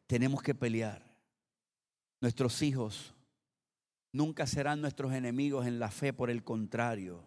Tenemos 0.07 0.41
que 0.41 0.53
pelear. 0.53 1.01
Nuestros 2.19 2.61
hijos 2.63 3.13
nunca 4.11 4.45
serán 4.45 4.81
nuestros 4.81 5.13
enemigos 5.13 5.65
en 5.67 5.79
la 5.79 5.89
fe, 5.89 6.11
por 6.11 6.29
el 6.29 6.43
contrario. 6.43 7.25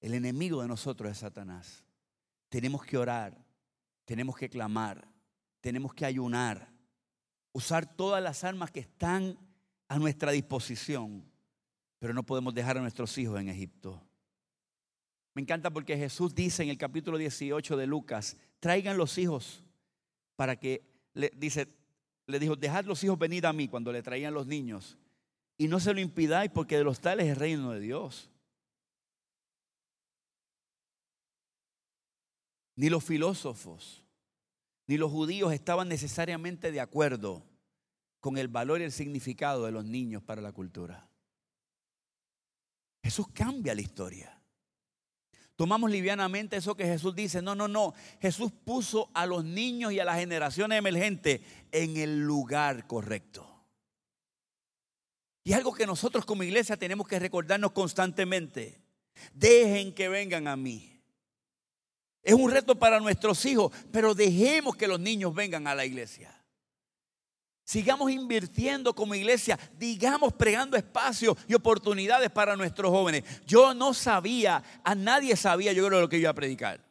El 0.00 0.14
enemigo 0.14 0.62
de 0.62 0.68
nosotros 0.68 1.12
es 1.12 1.18
Satanás. 1.18 1.84
Tenemos 2.48 2.82
que 2.82 2.96
orar, 2.96 3.51
tenemos 4.04 4.36
que 4.36 4.48
clamar, 4.48 5.08
tenemos 5.60 5.94
que 5.94 6.04
ayunar, 6.04 6.72
usar 7.52 7.96
todas 7.96 8.22
las 8.22 8.44
armas 8.44 8.70
que 8.70 8.80
están 8.80 9.38
a 9.88 9.98
nuestra 9.98 10.32
disposición, 10.32 11.24
pero 11.98 12.14
no 12.14 12.22
podemos 12.24 12.54
dejar 12.54 12.78
a 12.78 12.80
nuestros 12.80 13.16
hijos 13.18 13.40
en 13.40 13.48
Egipto. 13.48 14.02
Me 15.34 15.42
encanta 15.42 15.70
porque 15.70 15.96
Jesús 15.96 16.34
dice 16.34 16.62
en 16.62 16.68
el 16.68 16.78
capítulo 16.78 17.16
18 17.16 17.76
de 17.76 17.86
Lucas, 17.86 18.36
traigan 18.60 18.96
los 18.96 19.16
hijos 19.18 19.64
para 20.36 20.56
que, 20.56 20.82
le, 21.14 21.30
dice, 21.36 21.68
le 22.26 22.38
dijo, 22.38 22.56
dejad 22.56 22.84
los 22.84 23.02
hijos 23.04 23.18
venir 23.18 23.46
a 23.46 23.52
mí 23.52 23.68
cuando 23.68 23.92
le 23.92 24.02
traían 24.02 24.34
los 24.34 24.46
niños 24.46 24.98
y 25.56 25.68
no 25.68 25.78
se 25.78 25.94
lo 25.94 26.00
impidáis 26.00 26.50
porque 26.50 26.76
de 26.76 26.84
los 26.84 27.00
tales 27.00 27.26
es 27.26 27.32
el 27.32 27.36
reino 27.36 27.70
de 27.70 27.80
Dios. 27.80 28.31
Ni 32.76 32.88
los 32.88 33.04
filósofos, 33.04 34.02
ni 34.86 34.96
los 34.96 35.10
judíos 35.10 35.52
estaban 35.52 35.88
necesariamente 35.88 36.72
de 36.72 36.80
acuerdo 36.80 37.44
con 38.20 38.38
el 38.38 38.48
valor 38.48 38.80
y 38.80 38.84
el 38.84 38.92
significado 38.92 39.66
de 39.66 39.72
los 39.72 39.84
niños 39.84 40.22
para 40.22 40.40
la 40.40 40.52
cultura. 40.52 41.08
Jesús 43.02 43.26
cambia 43.32 43.74
la 43.74 43.80
historia. 43.80 44.38
Tomamos 45.56 45.90
livianamente 45.90 46.56
eso 46.56 46.76
que 46.76 46.84
Jesús 46.84 47.14
dice. 47.14 47.42
No, 47.42 47.54
no, 47.54 47.68
no. 47.68 47.94
Jesús 48.20 48.52
puso 48.64 49.10
a 49.14 49.26
los 49.26 49.44
niños 49.44 49.92
y 49.92 50.00
a 50.00 50.04
las 50.04 50.18
generaciones 50.18 50.78
emergentes 50.78 51.40
en 51.70 51.96
el 51.96 52.20
lugar 52.20 52.86
correcto. 52.86 53.48
Y 55.44 55.52
algo 55.52 55.74
que 55.74 55.86
nosotros 55.86 56.24
como 56.24 56.42
iglesia 56.42 56.76
tenemos 56.76 57.06
que 57.06 57.18
recordarnos 57.18 57.72
constantemente. 57.72 58.80
Dejen 59.34 59.92
que 59.92 60.08
vengan 60.08 60.48
a 60.48 60.56
mí. 60.56 60.91
Es 62.22 62.34
un 62.34 62.50
reto 62.50 62.78
para 62.78 63.00
nuestros 63.00 63.44
hijos, 63.44 63.72
pero 63.90 64.14
dejemos 64.14 64.76
que 64.76 64.86
los 64.86 65.00
niños 65.00 65.34
vengan 65.34 65.66
a 65.66 65.74
la 65.74 65.84
iglesia. 65.84 66.38
Sigamos 67.64 68.10
invirtiendo 68.10 68.94
como 68.94 69.14
iglesia, 69.14 69.58
digamos 69.78 70.32
pregando 70.32 70.76
espacios 70.76 71.36
y 71.48 71.54
oportunidades 71.54 72.30
para 72.30 72.56
nuestros 72.56 72.90
jóvenes. 72.90 73.24
Yo 73.46 73.72
no 73.74 73.94
sabía, 73.94 74.62
a 74.84 74.94
nadie 74.94 75.36
sabía 75.36 75.72
yo 75.72 75.86
creo 75.86 76.00
lo 76.00 76.08
que 76.08 76.18
iba 76.18 76.30
a 76.30 76.34
predicar. 76.34 76.84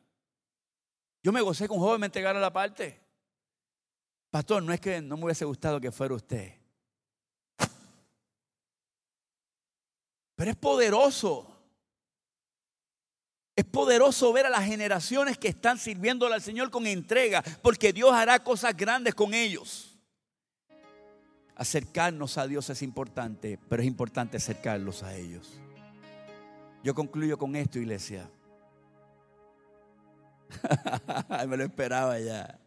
Yo 1.23 1.31
me 1.31 1.41
gocé 1.41 1.67
con 1.67 1.77
un 1.77 1.83
joven 1.83 2.01
me 2.01 2.07
entregara 2.07 2.39
la 2.39 2.51
parte. 2.51 2.99
Pastor, 4.31 4.63
no 4.63 4.73
es 4.73 4.79
que 4.79 5.01
no 5.01 5.17
me 5.17 5.25
hubiese 5.25 5.45
gustado 5.45 5.79
que 5.79 5.91
fuera 5.91 6.15
usted. 6.15 6.53
Pero 10.35 10.51
es 10.51 10.57
poderoso. 10.57 11.50
Es 13.61 13.67
poderoso 13.67 14.33
ver 14.33 14.47
a 14.47 14.49
las 14.49 14.65
generaciones 14.65 15.37
que 15.37 15.49
están 15.49 15.77
sirviéndole 15.77 16.33
al 16.33 16.41
Señor 16.41 16.71
con 16.71 16.87
entrega, 16.87 17.43
porque 17.61 17.93
Dios 17.93 18.11
hará 18.11 18.43
cosas 18.43 18.75
grandes 18.75 19.13
con 19.13 19.35
ellos. 19.35 19.99
Acercarnos 21.55 22.39
a 22.39 22.47
Dios 22.47 22.71
es 22.71 22.81
importante, 22.81 23.59
pero 23.69 23.83
es 23.83 23.87
importante 23.87 24.37
acercarlos 24.37 25.03
a 25.03 25.15
ellos. 25.15 25.47
Yo 26.83 26.95
concluyo 26.95 27.37
con 27.37 27.55
esto, 27.55 27.77
iglesia. 27.77 28.27
Me 31.47 31.55
lo 31.55 31.63
esperaba 31.63 32.19
ya. 32.19 32.59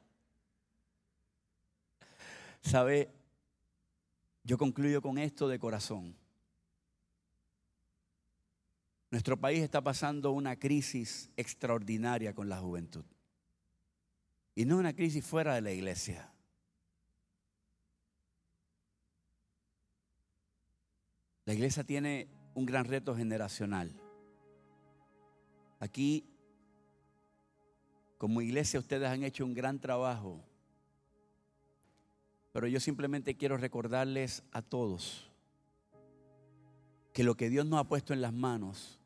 ¿Sabe? 2.63 3.11
Yo 4.45 4.57
concluyo 4.57 5.03
con 5.03 5.19
esto 5.19 5.49
de 5.49 5.59
corazón. 5.59 6.15
Nuestro 9.15 9.37
país 9.37 9.63
está 9.63 9.81
pasando 9.81 10.33
una 10.33 10.57
crisis 10.57 11.31
extraordinaria 11.37 12.35
con 12.35 12.49
la 12.49 12.59
juventud. 12.59 13.05
Y 14.57 14.65
no 14.65 14.77
una 14.77 14.93
crisis 14.93 15.25
fuera 15.25 15.55
de 15.55 15.61
la 15.61 15.71
iglesia. 15.71 16.33
La 21.45 21.55
iglesia 21.55 21.85
tiene 21.85 22.27
un 22.55 22.67
gran 22.67 22.87
reto 22.87 23.15
generacional. 23.15 23.95
Aquí, 25.79 26.27
como 28.19 28.41
iglesia, 28.41 28.81
ustedes 28.81 29.09
han 29.09 29.23
hecho 29.23 29.45
un 29.45 29.55
gran 29.55 29.79
trabajo. 29.79 30.45
Pero 32.53 32.67
yo 32.67 32.81
simplemente 32.81 33.37
quiero 33.37 33.59
recordarles 33.59 34.43
a 34.51 34.61
todos 34.61 35.31
que 37.13 37.23
lo 37.23 37.37
que 37.37 37.49
Dios 37.49 37.65
nos 37.65 37.79
ha 37.79 37.85
puesto 37.85 38.13
en 38.13 38.21
las 38.21 38.33
manos, 38.33 38.99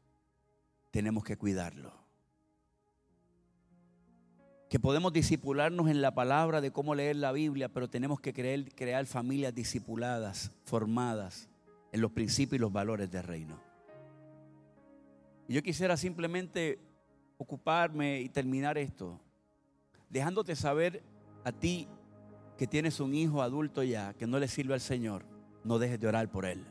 tenemos 0.91 1.25
que 1.25 1.37
cuidarlo. 1.37 1.93
Que 4.69 4.79
podemos 4.79 5.13
disipularnos 5.13 5.89
en 5.89 6.03
la 6.03 6.15
palabra 6.15 6.61
de 6.61 6.71
cómo 6.71 6.95
leer 6.95 7.17
la 7.17 7.33
Biblia, 7.33 7.69
pero 7.69 7.89
tenemos 7.89 8.21
que 8.21 8.33
crear, 8.33 9.07
familias 9.07 9.55
discipuladas, 9.55 10.53
formadas 10.65 11.49
en 11.93 12.01
los 12.01 12.13
principios 12.13 12.59
y 12.59 12.61
los 12.61 12.73
valores 12.73 13.11
del 13.11 13.23
reino. 13.23 13.61
Y 15.49 15.55
yo 15.55 15.63
quisiera 15.63 15.97
simplemente 15.97 16.79
ocuparme 17.39 18.21
y 18.21 18.29
terminar 18.29 18.77
esto, 18.77 19.19
dejándote 20.11 20.55
saber 20.55 21.03
a 21.45 21.53
ti 21.53 21.89
que 22.59 22.67
tienes 22.67 23.01
un 23.01 23.15
hijo 23.15 23.41
adulto 23.41 23.83
ya, 23.83 24.13
que 24.15 24.27
no 24.27 24.39
le 24.39 24.49
sirve 24.49 24.75
al 24.75 24.81
Señor, 24.81 25.25
no 25.65 25.79
dejes 25.79 25.99
de 25.99 26.09
orar 26.09 26.29
por 26.31 26.45
él. 26.45 26.67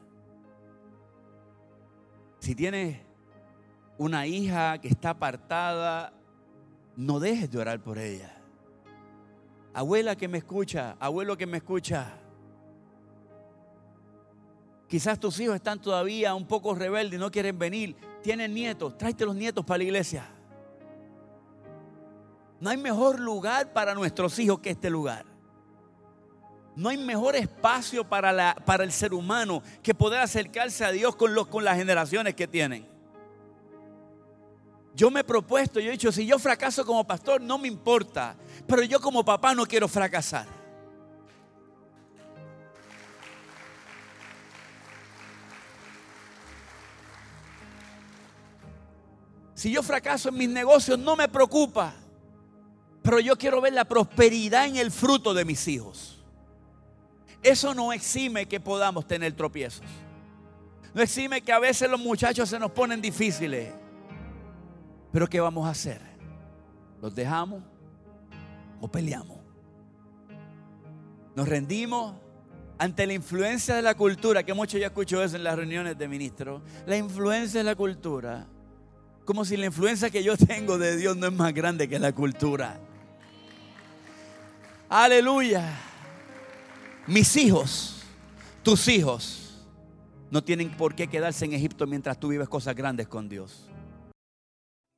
Si 2.40 2.54
tienes 2.54 3.07
una 3.98 4.28
hija 4.28 4.80
que 4.80 4.88
está 4.88 5.12
apartada, 5.12 6.14
no 6.96 7.20
dejes 7.20 7.50
de 7.50 7.60
orar 7.60 7.80
por 7.82 7.98
ella. 7.98 8.34
Abuela 9.74 10.16
que 10.16 10.28
me 10.28 10.40
escucha, 10.40 10.96
abuelo 11.00 11.38
que 11.38 11.46
me 11.46 11.58
escucha. 11.58 12.14
Quizás 14.88 15.20
tus 15.20 15.40
hijos 15.40 15.56
están 15.56 15.82
todavía 15.82 16.34
un 16.34 16.48
poco 16.48 16.74
rebeldes 16.74 17.20
no 17.20 17.30
quieren 17.30 17.60
venir. 17.60 17.96
Tienen 18.24 18.54
nietos, 18.54 18.98
tráete 18.98 19.26
los 19.26 19.36
nietos 19.36 19.66
para 19.66 19.80
la 19.80 19.84
iglesia. 19.84 20.28
No 22.60 22.70
hay 22.70 22.78
mejor 22.78 23.20
lugar 23.20 23.72
para 23.74 23.94
nuestros 23.94 24.40
hijos 24.40 24.60
que 24.60 24.72
este 24.72 24.90
lugar. 24.90 25.26
No 26.76 26.90
hay 26.90 26.98
mejor 26.98 27.36
espacio 27.36 28.08
para, 28.08 28.32
la, 28.32 28.56
para 28.66 28.84
el 28.84 28.92
ser 28.92 29.14
humano 29.14 29.62
que 29.82 29.94
poder 29.94 30.22
acercarse 30.22 30.86
a 30.86 30.92
Dios 30.92 31.16
con, 31.16 31.34
los, 31.34 31.48
con 31.48 31.64
las 31.64 31.78
generaciones 31.78 32.36
que 32.36 32.48
tienen. 32.48 32.97
Yo 34.98 35.12
me 35.12 35.20
he 35.20 35.24
propuesto, 35.24 35.80
yo 35.80 35.90
he 35.90 35.92
dicho, 35.92 36.12
si 36.12 36.26
yo 36.26 36.40
fracaso 36.40 36.84
como 36.84 37.06
pastor, 37.06 37.40
no 37.40 37.60
me 37.60 37.68
importa. 37.68 38.36
Pero 38.66 38.82
yo 38.82 39.00
como 39.00 39.24
papá 39.24 39.54
no 39.54 39.64
quiero 39.68 39.88
fracasar. 39.88 40.48
Si 49.54 49.72
yo 49.72 49.84
fracaso 49.84 50.30
en 50.30 50.36
mis 50.36 50.50
negocios, 50.50 50.98
no 50.98 51.16
me 51.16 51.28
preocupa. 51.28 51.94
Pero 53.04 53.20
yo 53.20 53.38
quiero 53.38 53.62
ver 53.62 53.74
la 53.74 53.86
prosperidad 53.86 54.66
en 54.66 54.78
el 54.78 54.90
fruto 54.90 55.36
de 55.36 55.46
mis 55.46 55.68
hijos. 55.68 56.18
Eso 57.44 57.76
no 57.76 57.94
exime 57.94 58.48
que 58.48 58.60
podamos 58.60 59.06
tener 59.06 59.34
tropiezos. 59.34 59.86
No 60.96 61.04
exime 61.04 61.44
que 61.44 61.54
a 61.54 61.60
veces 61.60 61.88
los 61.88 62.00
muchachos 62.00 62.50
se 62.50 62.58
nos 62.58 62.72
ponen 62.72 63.00
difíciles. 63.00 63.76
Pero 65.12 65.28
¿qué 65.28 65.40
vamos 65.40 65.66
a 65.68 65.72
hacer? 65.72 66.02
¿Los 67.02 67.16
dejamos 67.16 67.64
o 68.82 68.88
peleamos? 68.88 69.38
¿Nos 71.36 71.48
rendimos 71.48 72.16
ante 72.78 73.06
la 73.06 73.14
influencia 73.14 73.76
de 73.76 73.82
la 73.82 73.96
cultura? 73.96 74.44
Que 74.44 74.54
mucho 74.54 74.78
ya 74.78 74.88
escucho 74.88 75.22
eso 75.24 75.36
en 75.36 75.44
las 75.44 75.56
reuniones 75.56 75.98
de 75.98 76.08
ministros. 76.08 76.62
La 76.86 76.98
influencia 76.98 77.60
de 77.60 77.64
la 77.64 77.76
cultura. 77.76 78.48
Como 79.26 79.46
si 79.46 79.58
la 79.58 79.68
influencia 79.68 80.10
que 80.10 80.24
yo 80.24 80.36
tengo 80.38 80.78
de 80.78 80.98
Dios 80.98 81.16
no 81.16 81.28
es 81.28 81.34
más 81.34 81.54
grande 81.54 81.88
que 81.88 82.00
la 82.00 82.12
cultura. 82.12 82.80
Aleluya. 84.90 85.78
Mis 87.06 87.36
hijos, 87.38 88.04
tus 88.64 88.88
hijos, 88.88 89.66
no 90.32 90.44
tienen 90.44 90.76
por 90.76 90.96
qué 90.96 91.08
quedarse 91.08 91.46
en 91.46 91.54
Egipto 91.54 91.88
mientras 91.88 92.20
tú 92.20 92.30
vives 92.30 92.50
cosas 92.50 92.76
grandes 92.76 93.08
con 93.08 93.30
Dios. 93.30 93.70